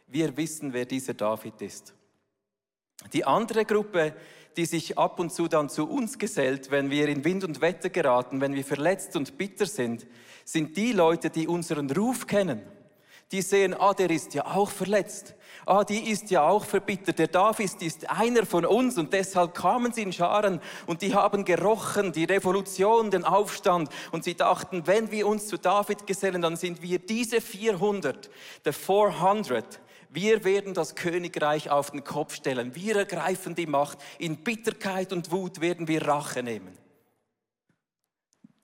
wir 0.08 0.38
wissen, 0.38 0.72
wer 0.72 0.86
dieser 0.86 1.14
David 1.14 1.62
ist. 1.62 1.94
Die 3.12 3.26
andere 3.26 3.66
Gruppe, 3.66 4.14
die 4.56 4.66
sich 4.66 4.98
ab 4.98 5.20
und 5.20 5.32
zu 5.32 5.48
dann 5.48 5.70
zu 5.70 5.90
uns 5.90 6.18
gesellt, 6.18 6.72
wenn 6.72 6.90
wir 6.90 7.10
in 7.10 7.26
Wind 7.26 7.44
und 7.44 7.60
Wetter 7.60 7.90
geraten, 7.90 8.40
wenn 8.40 8.56
wir 8.56 8.64
verletzt 8.64 9.16
und 9.16 9.38
bitter 9.38 9.66
sind, 9.66 10.08
sind 10.46 10.78
die 10.78 10.94
Leute, 10.94 11.30
die 11.30 11.48
unseren 11.48 11.92
Ruf 11.92 12.28
kennen. 12.28 12.62
Die 13.32 13.42
sehen, 13.42 13.74
ah, 13.74 13.94
der 13.94 14.10
ist 14.10 14.34
ja 14.34 14.46
auch 14.46 14.70
verletzt 14.70 15.36
ah, 15.68 15.84
die 15.84 16.10
ist 16.10 16.32
ja 16.32 16.48
auch 16.48 16.66
verbittert. 16.66 17.20
Der 17.20 17.28
David 17.28 17.82
ist 17.82 18.10
einer 18.10 18.46
von 18.46 18.66
uns 18.66 18.98
und 18.98 19.14
deshalb 19.14 19.54
kamen 19.54 19.92
sie 19.92 20.02
in 20.02 20.14
Scharen 20.14 20.62
und 20.88 21.02
die 21.02 21.14
haben 21.14 21.46
gerochen, 21.46 22.14
die 22.14 22.24
Revolution, 22.24 23.12
den 23.12 23.26
Aufstand 23.26 23.90
und 24.12 24.24
sie 24.24 24.36
dachten, 24.36 24.88
wenn 24.88 25.12
wir 25.12 25.28
uns 25.28 25.48
zu 25.48 25.58
David 25.58 26.08
gesellen, 26.08 26.42
dann 26.42 26.56
sind 26.56 26.82
wir 26.82 27.00
diese 27.00 27.42
400, 27.42 28.30
the 28.64 28.72
400. 28.72 29.82
Wir 30.10 30.46
werden 30.46 30.74
das 30.74 30.96
Königreich 30.96 31.70
auf 31.70 31.92
den 31.92 32.04
Kopf 32.04 32.34
stellen. 32.34 32.74
Wir 32.74 32.96
ergreifen 32.96 33.56
die 33.56 33.68
Macht. 33.68 33.98
In 34.20 34.38
Bitterkeit 34.38 35.12
und 35.12 35.32
Wut 35.34 35.60
werden 35.60 35.90
wir 35.90 36.08
Rache 36.08 36.42
nehmen. 36.42 36.78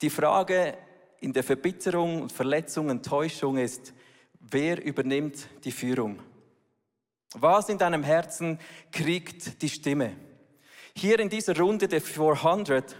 Die 0.00 0.08
Frage 0.08 0.78
in 1.20 1.34
der 1.34 1.44
Verbitterung 1.44 2.22
und 2.22 2.32
Verletzung 2.32 2.88
und 2.88 3.04
Täuschung 3.04 3.58
ist, 3.58 3.92
wer 4.50 4.84
übernimmt 4.84 5.48
die 5.64 5.72
Führung? 5.72 6.20
Was 7.34 7.68
in 7.68 7.78
deinem 7.78 8.02
Herzen 8.02 8.58
kriegt 8.92 9.60
die 9.62 9.68
Stimme? 9.68 10.16
Hier 10.96 11.18
in 11.18 11.28
dieser 11.28 11.58
Runde 11.58 11.88
der 11.88 12.00
400 12.00 12.96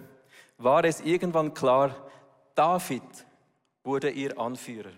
war 0.58 0.84
es 0.84 1.00
irgendwann 1.00 1.54
klar, 1.54 2.10
David 2.54 3.02
wurde 3.84 4.10
ihr 4.10 4.38
Anführer. 4.38 4.92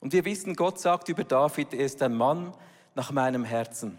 Und 0.00 0.12
wir 0.12 0.24
wissen, 0.24 0.54
Gott 0.54 0.80
sagt 0.80 1.08
über 1.08 1.24
David, 1.24 1.72
er 1.72 1.86
ist 1.86 2.02
ein 2.02 2.14
Mann 2.14 2.52
nach 2.94 3.10
meinem 3.12 3.44
Herzen. 3.44 3.96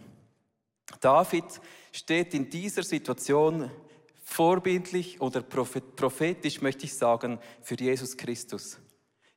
David 0.99 1.45
steht 1.91 2.33
in 2.33 2.49
dieser 2.49 2.83
Situation 2.83 3.71
vorbildlich 4.23 5.21
oder 5.21 5.41
prophetisch, 5.41 6.61
möchte 6.61 6.85
ich 6.85 6.93
sagen, 6.95 7.39
für 7.61 7.75
Jesus 7.75 8.17
Christus. 8.17 8.79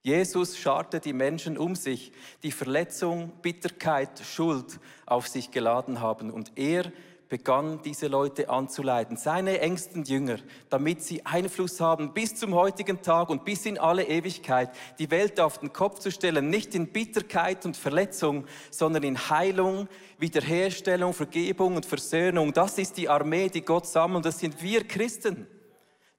Jesus 0.06 0.56
scharte 0.56 1.00
die 1.00 1.12
Menschen 1.12 1.58
um 1.58 1.74
sich, 1.74 2.12
die 2.44 2.52
Verletzung, 2.52 3.32
Bitterkeit, 3.42 4.20
Schuld 4.20 4.78
auf 5.04 5.26
sich 5.26 5.50
geladen 5.50 6.00
haben. 6.00 6.30
Und 6.30 6.52
er 6.54 6.92
begann 7.28 7.82
diese 7.82 8.06
Leute 8.06 8.48
anzuleiten, 8.48 9.16
seine 9.16 9.58
engsten 9.58 10.04
Jünger, 10.04 10.36
damit 10.70 11.02
sie 11.02 11.26
Einfluss 11.26 11.80
haben 11.80 12.14
bis 12.14 12.36
zum 12.36 12.54
heutigen 12.54 13.02
Tag 13.02 13.30
und 13.30 13.44
bis 13.44 13.66
in 13.66 13.78
alle 13.78 14.04
Ewigkeit, 14.04 14.70
die 15.00 15.10
Welt 15.10 15.40
auf 15.40 15.58
den 15.58 15.72
Kopf 15.72 15.98
zu 15.98 16.12
stellen, 16.12 16.50
nicht 16.50 16.76
in 16.76 16.92
Bitterkeit 16.92 17.66
und 17.66 17.76
Verletzung, 17.76 18.46
sondern 18.70 19.02
in 19.02 19.28
Heilung, 19.28 19.88
Wiederherstellung, 20.20 21.14
Vergebung 21.14 21.74
und 21.74 21.84
Versöhnung. 21.84 22.52
Das 22.52 22.78
ist 22.78 22.96
die 22.96 23.08
Armee, 23.08 23.48
die 23.48 23.62
Gott 23.62 23.88
sammelt, 23.88 24.24
das 24.24 24.38
sind 24.38 24.62
wir 24.62 24.86
Christen. 24.86 25.48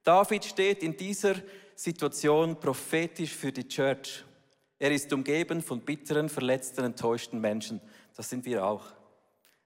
David 0.03 0.43
steht 0.43 0.83
in 0.83 0.97
dieser 0.97 1.35
Situation 1.77 2.59
prophetisch 2.59 3.35
für 3.35 3.51
die 3.51 3.67
Church. 3.67 4.25
Er 4.79 4.91
ist 4.91 5.13
umgeben 5.13 5.61
von 5.61 5.79
bitteren, 5.81 6.27
verletzten, 6.27 6.83
enttäuschten 6.83 7.39
Menschen. 7.39 7.79
Das 8.15 8.29
sind 8.29 8.45
wir 8.45 8.65
auch. 8.65 8.83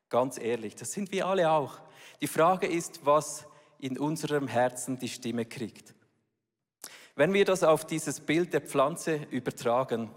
Ganz 0.09 0.37
ehrlich, 0.37 0.75
das 0.75 0.91
sind 0.91 1.13
wir 1.13 1.25
alle 1.25 1.49
auch. 1.49 1.79
Die 2.19 2.27
Frage 2.27 2.67
ist, 2.67 3.05
was 3.05 3.45
in 3.79 3.97
unserem 3.97 4.49
Herzen 4.49 4.99
die 4.99 5.07
Stimme 5.07 5.45
kriegt. 5.45 5.95
Wenn 7.15 7.33
wir 7.33 7.45
das 7.45 7.63
auf 7.63 7.87
dieses 7.87 8.19
Bild 8.19 8.51
der 8.51 8.61
Pflanze 8.61 9.21
übertragen, 9.31 10.11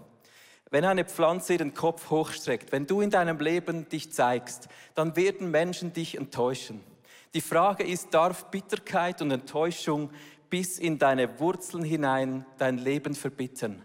wenn 0.71 0.83
eine 0.83 1.05
Pflanze 1.05 1.53
ihren 1.53 1.73
Kopf 1.73 2.09
hochstreckt, 2.09 2.73
wenn 2.73 2.87
du 2.87 2.99
in 2.99 3.09
deinem 3.09 3.39
Leben 3.39 3.87
dich 3.87 4.11
zeigst, 4.11 4.67
dann 4.95 5.15
werden 5.15 5.49
Menschen 5.49 5.93
dich 5.93 6.17
enttäuschen. 6.17 6.83
Die 7.35 7.41
Frage 7.41 7.83
ist, 7.83 8.13
darf 8.13 8.45
Bitterkeit 8.45 9.21
und 9.21 9.29
Enttäuschung 9.29 10.09
bis 10.55 10.79
in 10.79 10.97
deine 10.97 11.41
Wurzeln 11.41 11.83
hinein 11.83 12.45
dein 12.57 12.77
Leben 12.77 13.13
verbittern. 13.13 13.83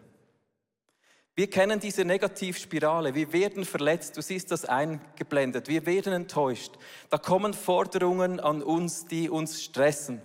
Wir 1.35 1.51
kennen 1.51 1.81
diese 1.81 2.05
Negativspirale. 2.05 3.13
Wir 3.13 3.33
werden 3.33 3.65
verletzt. 3.65 4.17
Du 4.17 4.23
siehst 4.23 4.53
das 4.53 4.65
eingeblendet. 4.67 5.67
Wir 5.67 5.85
werden 5.85 6.13
enttäuscht. 6.13 6.75
Da 7.09 7.19
kommen 7.19 7.55
Forderungen 7.55 8.39
an 8.39 8.63
uns, 8.63 9.05
die 9.09 9.29
uns 9.29 9.65
stressen. 9.65 10.23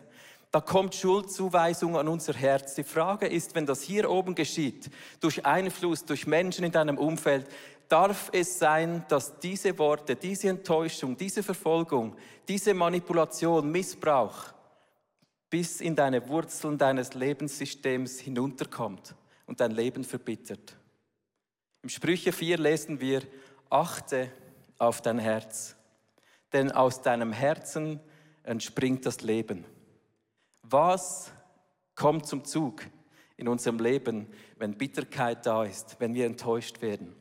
Da 0.51 0.62
kommt 0.62 0.93
Schuldzuweisung 0.93 1.97
an 1.97 2.08
unser 2.08 2.34
Herz. 2.34 2.75
Die 2.75 2.84
Frage 2.84 3.25
ist, 3.25 3.55
wenn 3.55 3.65
das 3.65 3.81
hier 3.81 4.08
oben 4.08 4.36
geschieht, 4.36 4.91
durch 5.21 5.47
Einfluss, 5.47 6.05
durch 6.05 6.27
Menschen 6.27 6.63
in 6.63 6.71
deinem 6.71 6.99
Umfeld, 6.99 7.47
darf 7.89 8.29
es 8.34 8.60
sein, 8.60 9.03
dass 9.08 9.39
diese 9.39 9.79
Worte, 9.79 10.15
diese 10.15 10.49
Enttäuschung, 10.49 11.17
diese 11.17 11.41
Verfolgung, 11.41 12.15
diese 12.47 12.75
Manipulation, 12.75 13.71
Missbrauch 13.71 14.53
bis 15.49 15.81
in 15.81 15.95
deine 15.95 16.27
Wurzeln 16.27 16.77
deines 16.77 17.13
Lebenssystems 17.13 18.19
hinunterkommt 18.19 19.15
und 19.45 19.60
dein 19.60 19.71
Leben 19.71 20.03
verbittert. 20.03 20.75
Im 21.81 21.89
Sprüche 21.89 22.31
4 22.31 22.58
lesen 22.58 22.99
wir, 22.99 23.21
achte 23.69 24.31
auf 24.77 25.01
dein 25.01 25.19
Herz, 25.19 25.75
denn 26.51 26.71
aus 26.71 27.01
deinem 27.01 27.31
Herzen 27.31 27.99
entspringt 28.43 29.05
das 29.05 29.21
Leben. 29.21 29.65
Was 30.63 31.31
kommt 31.95 32.25
zum 32.25 32.43
Zug 32.43 32.81
in 33.38 33.47
unserem 33.47 33.79
Leben, 33.79 34.27
wenn 34.58 34.77
Bitterkeit 34.77 35.45
da 35.45 35.63
ist, 35.63 35.97
wenn 35.99 36.13
wir 36.13 36.25
enttäuscht 36.25 36.81
werden? 36.81 37.15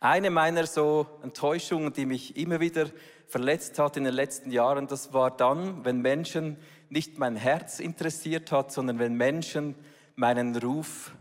Eine 0.00 0.30
meiner 0.30 0.66
so 0.66 1.06
Enttäuschungen, 1.22 1.92
die 1.92 2.06
mich 2.06 2.36
immer 2.36 2.60
wieder 2.60 2.90
verletzt 3.26 3.78
hat 3.78 3.96
in 3.96 4.04
den 4.04 4.14
letzten 4.14 4.50
Jahren, 4.50 4.86
das 4.86 5.12
war 5.12 5.30
dann, 5.30 5.84
wenn 5.84 6.00
Menschen 6.00 6.58
nicht 6.88 7.18
mein 7.18 7.36
Herz 7.36 7.80
interessiert 7.80 8.52
hat, 8.52 8.72
sondern 8.72 8.98
wenn 8.98 9.14
Menschen 9.14 9.74
meinen 10.14 10.56
Ruf 10.56 11.12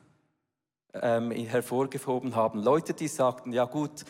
ähm, 0.93 1.31
hervorgehoben 1.31 2.35
haben. 2.35 2.61
Leute, 2.61 2.93
die 2.93 3.07
sagten, 3.07 3.51
ja 3.51 3.65
gut, 3.65 4.05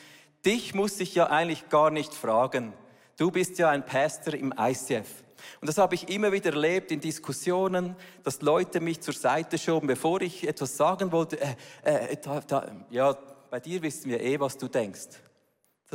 dich 0.45 0.73
muss 0.73 0.99
ich 0.99 1.15
ja 1.15 1.27
eigentlich 1.27 1.69
gar 1.69 1.89
nicht 1.89 2.13
fragen. 2.13 2.73
Du 3.17 3.31
bist 3.31 3.57
ja 3.57 3.69
ein 3.69 3.85
Pastor 3.85 4.33
im 4.33 4.53
ICF. 4.57 5.23
Und 5.61 5.67
das 5.67 5.77
habe 5.77 5.95
ich 5.95 6.09
immer 6.09 6.31
wieder 6.31 6.51
erlebt 6.51 6.91
in 6.91 6.99
Diskussionen, 6.99 7.95
dass 8.23 8.41
Leute 8.41 8.79
mich 8.79 9.01
zur 9.01 9.13
Seite 9.13 9.57
schoben, 9.57 9.87
bevor 9.87 10.21
ich 10.21 10.47
etwas 10.47 10.77
sagen 10.77 11.11
wollte. 11.11 11.39
Äh, 11.39 11.55
äh, 11.83 12.17
da, 12.21 12.39
da, 12.41 12.71
ja, 12.89 13.17
bei 13.49 13.59
dir 13.59 13.81
wissen 13.81 14.09
wir 14.09 14.21
eh, 14.21 14.39
was 14.39 14.57
du 14.57 14.67
denkst. 14.67 15.09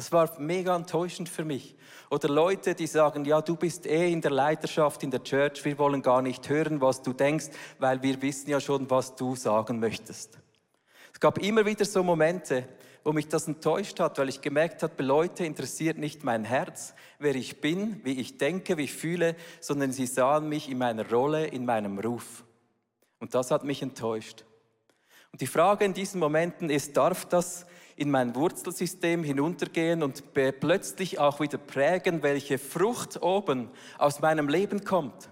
Das 0.00 0.12
war 0.12 0.40
mega 0.40 0.74
enttäuschend 0.74 1.28
für 1.28 1.44
mich. 1.44 1.76
Oder 2.08 2.30
Leute, 2.30 2.74
die 2.74 2.86
sagen, 2.86 3.26
ja, 3.26 3.42
du 3.42 3.54
bist 3.54 3.84
eh 3.84 4.10
in 4.10 4.22
der 4.22 4.30
Leiterschaft 4.30 5.02
in 5.02 5.10
der 5.10 5.22
Church, 5.22 5.62
wir 5.66 5.76
wollen 5.76 6.00
gar 6.00 6.22
nicht 6.22 6.48
hören, 6.48 6.80
was 6.80 7.02
du 7.02 7.12
denkst, 7.12 7.50
weil 7.78 8.02
wir 8.02 8.22
wissen 8.22 8.48
ja 8.48 8.60
schon, 8.60 8.88
was 8.88 9.14
du 9.14 9.36
sagen 9.36 9.78
möchtest. 9.78 10.38
Es 11.12 11.20
gab 11.20 11.36
immer 11.36 11.66
wieder 11.66 11.84
so 11.84 12.02
Momente, 12.02 12.66
wo 13.04 13.12
mich 13.12 13.28
das 13.28 13.46
enttäuscht 13.46 14.00
hat, 14.00 14.16
weil 14.16 14.30
ich 14.30 14.40
gemerkt 14.40 14.82
habe, 14.82 15.02
Leute 15.02 15.44
interessiert 15.44 15.98
nicht 15.98 16.24
mein 16.24 16.44
Herz, 16.44 16.94
wer 17.18 17.34
ich 17.34 17.60
bin, 17.60 18.02
wie 18.02 18.18
ich 18.18 18.38
denke, 18.38 18.78
wie 18.78 18.84
ich 18.84 18.94
fühle, 18.94 19.36
sondern 19.60 19.92
sie 19.92 20.06
sahen 20.06 20.48
mich 20.48 20.70
in 20.70 20.78
meiner 20.78 21.10
Rolle, 21.10 21.46
in 21.46 21.66
meinem 21.66 21.98
Ruf. 21.98 22.46
Und 23.18 23.34
das 23.34 23.50
hat 23.50 23.64
mich 23.64 23.82
enttäuscht. 23.82 24.46
Und 25.30 25.42
die 25.42 25.46
Frage 25.46 25.84
in 25.84 25.92
diesen 25.92 26.20
Momenten 26.20 26.70
ist, 26.70 26.96
darf 26.96 27.26
das 27.26 27.66
in 28.00 28.10
mein 28.10 28.34
Wurzelsystem 28.34 29.22
hinuntergehen 29.22 30.02
und 30.02 30.32
plötzlich 30.32 31.18
auch 31.18 31.38
wieder 31.38 31.58
prägen, 31.58 32.22
welche 32.22 32.56
Frucht 32.56 33.20
oben 33.20 33.68
aus 33.98 34.20
meinem 34.20 34.48
Leben 34.48 34.84
kommt? 34.84 35.28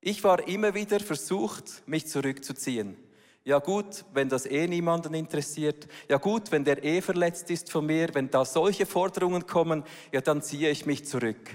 Ich 0.00 0.24
war 0.24 0.48
immer 0.48 0.72
wieder 0.72 0.98
versucht, 0.98 1.82
mich 1.84 2.06
zurückzuziehen. 2.06 2.96
Ja 3.44 3.58
gut, 3.58 4.06
wenn 4.14 4.30
das 4.30 4.46
eh 4.46 4.66
niemanden 4.66 5.12
interessiert. 5.12 5.86
Ja 6.08 6.16
gut, 6.16 6.50
wenn 6.52 6.64
der 6.64 6.82
eh 6.82 7.02
verletzt 7.02 7.50
ist 7.50 7.70
von 7.70 7.84
mir, 7.84 8.14
wenn 8.14 8.30
da 8.30 8.46
solche 8.46 8.86
Forderungen 8.86 9.46
kommen, 9.46 9.84
ja 10.10 10.22
dann 10.22 10.40
ziehe 10.40 10.70
ich 10.70 10.86
mich 10.86 11.04
zurück. 11.04 11.50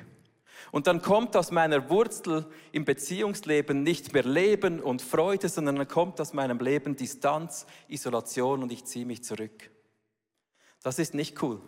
Und 0.71 0.85
dann 0.85 1.01
kommt 1.01 1.35
aus 1.35 1.49
meiner 1.49 1.89
Wurzel 1.89 2.45
im 2.71 2.85
Beziehungsleben 2.85 3.81
nicht 3.81 4.13
mehr 4.13 4.25
Leben 4.25 4.79
und 4.79 5.01
Freude, 5.01 5.49
sondern 5.49 5.77
dann 5.77 5.87
kommt 5.87 6.21
aus 6.21 6.33
meinem 6.33 6.59
Leben 6.59 6.95
Distanz, 6.95 7.65
Isolation 7.87 8.61
und 8.61 8.71
ich 8.71 8.85
ziehe 8.85 9.07
mich 9.07 9.23
zurück. 9.23 9.71
Das 10.83 10.99
ist 10.99 11.13
nicht 11.13 11.41
cool. 11.41 11.61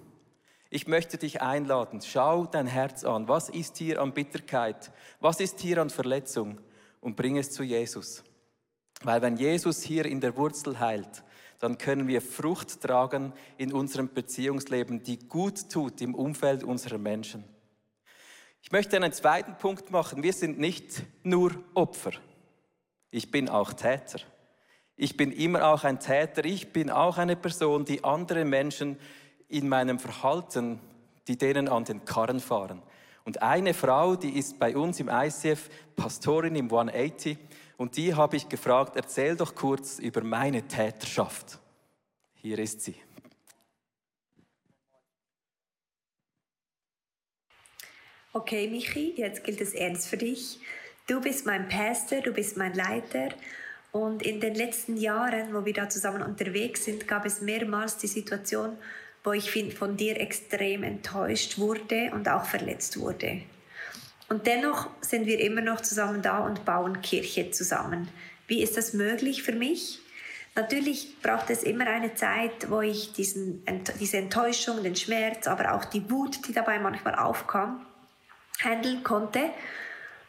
Ich 0.70 0.88
möchte 0.88 1.18
dich 1.18 1.42
einladen, 1.42 2.02
schau 2.02 2.46
dein 2.46 2.68
Herz 2.68 3.04
an. 3.04 3.28
Was 3.28 3.50
ist 3.50 3.78
hier 3.78 4.02
an 4.02 4.14
Bitterkeit? 4.14 4.92
Was 5.20 5.40
ist 5.40 5.60
hier 5.60 5.80
an 5.80 5.90
Verletzung? 5.90 6.60
Und 7.02 7.16
bring 7.16 7.38
es 7.38 7.52
zu 7.52 7.64
Jesus. 7.64 8.24
Weil 9.04 9.22
wenn 9.22 9.36
Jesus 9.36 9.82
hier 9.82 10.06
in 10.06 10.22
der 10.22 10.38
Wurzel 10.38 10.80
heilt, 10.80 11.24
dann 11.60 11.78
können 11.78 12.08
wir 12.08 12.22
Frucht 12.22 12.82
tragen 12.82 13.34
in 13.58 13.74
unserem 13.74 14.14
Beziehungsleben, 14.14 15.04
die 15.04 15.20
gut 15.20 15.70
tut 15.70 16.02
im 16.02 16.16
Umfeld 16.16 16.64
unserer 16.64 16.98
Menschen. 16.98 17.44
Ich 18.62 18.72
möchte 18.72 18.96
einen 18.96 19.12
zweiten 19.12 19.58
Punkt 19.58 19.92
machen. 19.92 20.24
Wir 20.24 20.34
sind 20.34 20.60
nicht 20.60 21.04
nur 21.24 21.52
Opfer. 21.74 22.12
Ich 23.10 23.30
bin 23.30 23.50
auch 23.50 23.74
Täter. 23.74 24.22
Ich 25.02 25.18
bin 25.18 25.32
immer 25.32 25.66
auch 25.66 25.84
ein 25.84 26.00
Täter. 26.00 26.46
Ich 26.46 26.74
bin 26.74 26.92
auch 26.92 27.18
eine 27.18 27.36
Person, 27.36 27.86
die 27.86 28.04
andere 28.04 28.46
Menschen 28.46 29.00
in 29.50 29.68
meinem 29.68 29.98
Verhalten, 29.98 30.80
die 31.28 31.40
denen 31.40 31.68
an 31.68 31.86
den 31.86 32.06
Karren 32.06 32.40
fahren. 32.40 32.84
Und 33.26 33.42
eine 33.42 33.74
Frau, 33.74 34.16
die 34.16 34.38
ist 34.38 34.60
bei 34.60 34.78
uns 34.78 35.00
im 35.00 35.10
ICF 35.10 35.72
Pastorin 35.96 36.56
im 36.56 36.66
180 36.66 37.36
und 37.78 37.98
die 37.98 38.14
habe 38.14 38.36
ich 38.38 38.48
gefragt, 38.48 38.96
erzähl 38.96 39.36
doch 39.36 39.56
kurz 39.56 39.98
über 39.98 40.24
meine 40.24 40.68
Täterschaft. 40.68 41.58
Hier 42.36 42.60
ist 42.60 42.82
sie. 42.82 42.96
Okay, 48.34 48.68
Michi, 48.68 49.16
jetzt 49.18 49.44
gilt 49.44 49.62
es 49.62 49.74
ernst 49.74 50.08
für 50.08 50.18
dich. 50.18 50.60
Du 51.08 51.20
bist 51.20 51.48
mein 51.48 51.68
Pastor, 51.70 52.22
du 52.22 52.32
bist 52.32 52.56
mein 52.56 52.76
Leiter. 52.76 53.30
Und 53.92 54.24
in 54.24 54.40
den 54.40 54.56
letzten 54.56 54.96
Jahren, 54.96 55.54
wo 55.54 55.66
wir 55.66 55.74
da 55.74 55.90
zusammen 55.90 56.22
unterwegs 56.22 56.86
sind, 56.86 57.08
gab 57.08 57.26
es 57.26 57.42
mehrmals 57.42 57.98
die 57.98 58.08
Situation, 58.08 58.78
wo 59.24 59.34
ich 59.34 59.52
von 59.74 59.98
dir 59.98 60.20
extrem 60.20 60.84
enttäuscht 60.84 61.58
wurde 61.58 62.12
und 62.14 62.28
auch 62.30 62.46
verletzt 62.46 63.00
wurde. 63.00 63.42
Und 64.30 64.48
dennoch 64.48 64.90
sind 65.02 65.26
wir 65.26 65.42
immer 65.42 65.62
noch 65.62 65.82
zusammen 65.82 66.22
da 66.22 66.40
und 66.40 66.64
bauen 66.64 67.02
Kirche 67.02 67.52
zusammen. 67.52 68.08
Wie 68.48 68.64
ist 68.64 68.78
das 68.78 68.94
möglich 68.94 69.44
für 69.44 69.52
mich? 69.52 70.00
Natürlich 70.56 71.22
braucht 71.22 71.50
es 71.50 71.64
immer 71.64 71.88
eine 71.88 72.16
Zeit, 72.16 72.70
wo 72.70 72.82
ich 72.82 73.14
diesen, 73.14 73.64
diese 74.00 74.18
Enttäuschung, 74.18 74.84
den 74.84 74.96
Schmerz, 74.96 75.48
aber 75.48 75.74
auch 75.74 75.86
die 75.86 76.10
Wut, 76.10 76.48
die 76.48 76.54
dabei 76.54 76.80
manchmal 76.80 77.16
aufkam, 77.16 77.86
handeln 78.64 79.04
konnte. 79.04 79.50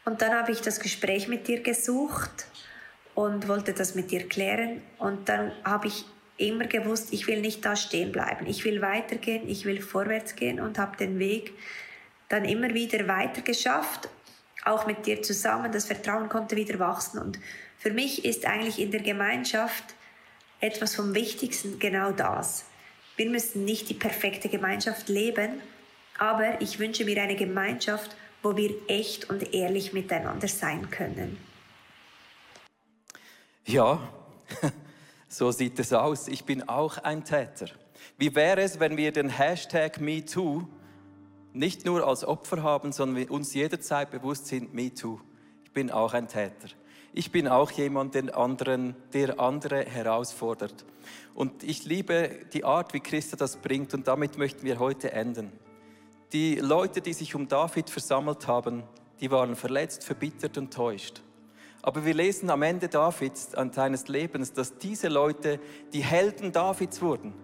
Und 0.04 0.20
dann 0.20 0.32
habe 0.32 0.52
ich 0.52 0.60
das 0.60 0.80
Gespräch 0.80 1.28
mit 1.28 1.46
dir 1.46 1.62
gesucht 1.62 2.46
und 3.14 3.48
wollte 3.48 3.72
das 3.72 3.94
mit 3.94 4.10
dir 4.10 4.28
klären. 4.28 4.82
Und 4.98 5.28
dann 5.28 5.52
habe 5.64 5.88
ich 5.88 6.04
immer 6.38 6.66
gewusst, 6.66 7.12
ich 7.12 7.26
will 7.26 7.40
nicht 7.40 7.64
da 7.64 7.76
stehen 7.76 8.12
bleiben. 8.12 8.46
Ich 8.46 8.64
will 8.64 8.80
weitergehen, 8.82 9.48
ich 9.48 9.64
will 9.64 9.80
vorwärts 9.80 10.36
gehen 10.36 10.60
und 10.60 10.78
habe 10.78 10.96
den 10.96 11.18
Weg 11.18 11.52
dann 12.28 12.44
immer 12.44 12.72
wieder 12.72 13.06
weiter 13.08 13.42
geschafft, 13.42 14.08
auch 14.64 14.86
mit 14.86 15.06
dir 15.06 15.22
zusammen. 15.22 15.70
Das 15.70 15.86
Vertrauen 15.86 16.28
konnte 16.28 16.56
wieder 16.56 16.78
wachsen. 16.78 17.18
Und 17.20 17.38
für 17.78 17.90
mich 17.90 18.24
ist 18.24 18.46
eigentlich 18.46 18.78
in 18.78 18.90
der 18.90 19.02
Gemeinschaft 19.02 19.84
etwas 20.60 20.94
vom 20.94 21.14
Wichtigsten 21.14 21.78
genau 21.78 22.12
das. 22.12 22.64
Wir 23.16 23.28
müssen 23.28 23.64
nicht 23.64 23.90
die 23.90 23.94
perfekte 23.94 24.48
Gemeinschaft 24.48 25.08
leben, 25.08 25.60
aber 26.18 26.60
ich 26.60 26.78
wünsche 26.78 27.04
mir 27.04 27.20
eine 27.20 27.36
Gemeinschaft, 27.36 28.16
wo 28.42 28.56
wir 28.56 28.70
echt 28.88 29.28
und 29.28 29.52
ehrlich 29.52 29.92
miteinander 29.92 30.48
sein 30.48 30.90
können. 30.90 31.36
Ja, 33.64 34.00
so 35.28 35.50
sieht 35.52 35.78
es 35.78 35.92
aus. 35.92 36.28
Ich 36.28 36.44
bin 36.44 36.68
auch 36.68 36.98
ein 36.98 37.24
Täter. 37.24 37.66
Wie 38.18 38.34
wäre 38.34 38.60
es, 38.62 38.80
wenn 38.80 38.96
wir 38.96 39.12
den 39.12 39.28
Hashtag 39.28 40.00
MeToo 40.00 40.66
nicht 41.52 41.84
nur 41.84 42.06
als 42.06 42.24
Opfer 42.24 42.62
haben, 42.62 42.92
sondern 42.92 43.16
wir 43.16 43.30
uns 43.30 43.54
jederzeit 43.54 44.10
bewusst 44.10 44.46
sind, 44.46 44.74
MeToo. 44.74 45.20
Ich 45.64 45.72
bin 45.72 45.90
auch 45.90 46.12
ein 46.12 46.28
Täter. 46.28 46.68
Ich 47.14 47.30
bin 47.30 47.46
auch 47.46 47.70
jemand, 47.70 48.14
den 48.14 48.30
anderen, 48.30 48.96
der 49.12 49.38
andere 49.38 49.84
herausfordert. 49.84 50.84
Und 51.34 51.62
ich 51.62 51.84
liebe 51.84 52.40
die 52.52 52.64
Art, 52.64 52.94
wie 52.94 53.00
Christa 53.00 53.36
das 53.36 53.56
bringt 53.56 53.92
und 53.94 54.08
damit 54.08 54.38
möchten 54.38 54.64
wir 54.64 54.78
heute 54.78 55.12
enden. 55.12 55.52
Die 56.32 56.56
Leute, 56.56 57.02
die 57.02 57.12
sich 57.12 57.34
um 57.34 57.48
David 57.48 57.90
versammelt 57.90 58.46
haben, 58.46 58.82
die 59.20 59.30
waren 59.30 59.54
verletzt, 59.56 60.04
verbittert 60.04 60.56
und 60.56 60.72
täuscht. 60.72 61.20
Aber 61.82 62.04
wir 62.04 62.14
lesen 62.14 62.48
am 62.48 62.62
Ende 62.62 62.88
Davids, 62.88 63.54
an 63.54 63.72
seines 63.72 64.06
Lebens, 64.06 64.52
dass 64.52 64.78
diese 64.78 65.08
Leute 65.08 65.58
die 65.92 66.02
Helden 66.04 66.52
Davids 66.52 67.02
wurden. 67.02 67.34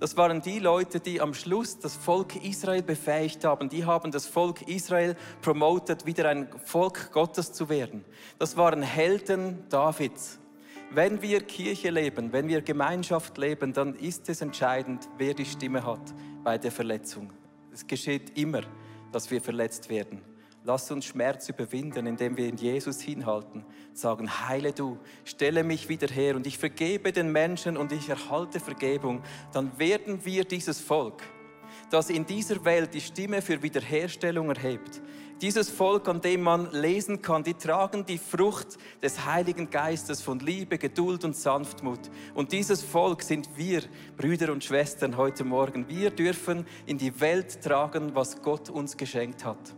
Das 0.00 0.16
waren 0.16 0.42
die 0.42 0.58
Leute, 0.58 0.98
die 0.98 1.20
am 1.20 1.32
Schluss 1.32 1.78
das 1.78 1.94
Volk 1.94 2.44
Israel 2.44 2.82
befähigt 2.82 3.44
haben. 3.44 3.68
Die 3.68 3.84
haben 3.84 4.10
das 4.10 4.26
Volk 4.26 4.62
Israel 4.68 5.14
promotet, 5.40 6.04
wieder 6.04 6.28
ein 6.28 6.48
Volk 6.64 7.12
Gottes 7.12 7.52
zu 7.52 7.68
werden. 7.68 8.04
Das 8.38 8.56
waren 8.56 8.82
Helden 8.82 9.64
Davids. 9.68 10.40
Wenn 10.90 11.22
wir 11.22 11.40
Kirche 11.40 11.90
leben, 11.90 12.32
wenn 12.32 12.48
wir 12.48 12.60
Gemeinschaft 12.62 13.38
leben, 13.38 13.72
dann 13.72 13.94
ist 13.94 14.28
es 14.28 14.40
entscheidend, 14.40 15.08
wer 15.16 15.34
die 15.34 15.46
Stimme 15.46 15.86
hat 15.86 16.12
bei 16.42 16.58
der 16.58 16.70
Verletzung. 16.70 17.32
Es 17.72 17.86
geschieht 17.86 18.36
immer, 18.38 18.62
dass 19.10 19.30
wir 19.30 19.40
verletzt 19.40 19.88
werden. 19.88 20.33
Lass 20.66 20.90
uns 20.90 21.04
Schmerz 21.04 21.50
überwinden, 21.50 22.06
indem 22.06 22.38
wir 22.38 22.48
in 22.48 22.56
Jesus 22.56 22.98
hinhalten, 22.98 23.66
sagen, 23.92 24.48
heile 24.48 24.72
du, 24.72 24.98
stelle 25.26 25.62
mich 25.62 25.90
wieder 25.90 26.08
her 26.08 26.36
und 26.36 26.46
ich 26.46 26.56
vergebe 26.56 27.12
den 27.12 27.30
Menschen 27.30 27.76
und 27.76 27.92
ich 27.92 28.08
erhalte 28.08 28.60
Vergebung. 28.60 29.22
Dann 29.52 29.78
werden 29.78 30.24
wir 30.24 30.46
dieses 30.46 30.80
Volk, 30.80 31.22
das 31.90 32.08
in 32.08 32.24
dieser 32.24 32.64
Welt 32.64 32.94
die 32.94 33.02
Stimme 33.02 33.42
für 33.42 33.62
Wiederherstellung 33.62 34.48
erhebt. 34.48 35.02
Dieses 35.42 35.68
Volk, 35.68 36.08
an 36.08 36.22
dem 36.22 36.40
man 36.40 36.72
lesen 36.72 37.20
kann, 37.20 37.44
die 37.44 37.52
tragen 37.52 38.06
die 38.06 38.16
Frucht 38.16 38.78
des 39.02 39.26
Heiligen 39.26 39.68
Geistes 39.68 40.22
von 40.22 40.38
Liebe, 40.38 40.78
Geduld 40.78 41.24
und 41.24 41.36
Sanftmut. 41.36 42.00
Und 42.32 42.52
dieses 42.52 42.82
Volk 42.82 43.22
sind 43.22 43.50
wir, 43.54 43.82
Brüder 44.16 44.50
und 44.50 44.64
Schwestern, 44.64 45.18
heute 45.18 45.44
Morgen. 45.44 45.90
Wir 45.90 46.08
dürfen 46.08 46.64
in 46.86 46.96
die 46.96 47.20
Welt 47.20 47.60
tragen, 47.60 48.14
was 48.14 48.40
Gott 48.40 48.70
uns 48.70 48.96
geschenkt 48.96 49.44
hat. 49.44 49.74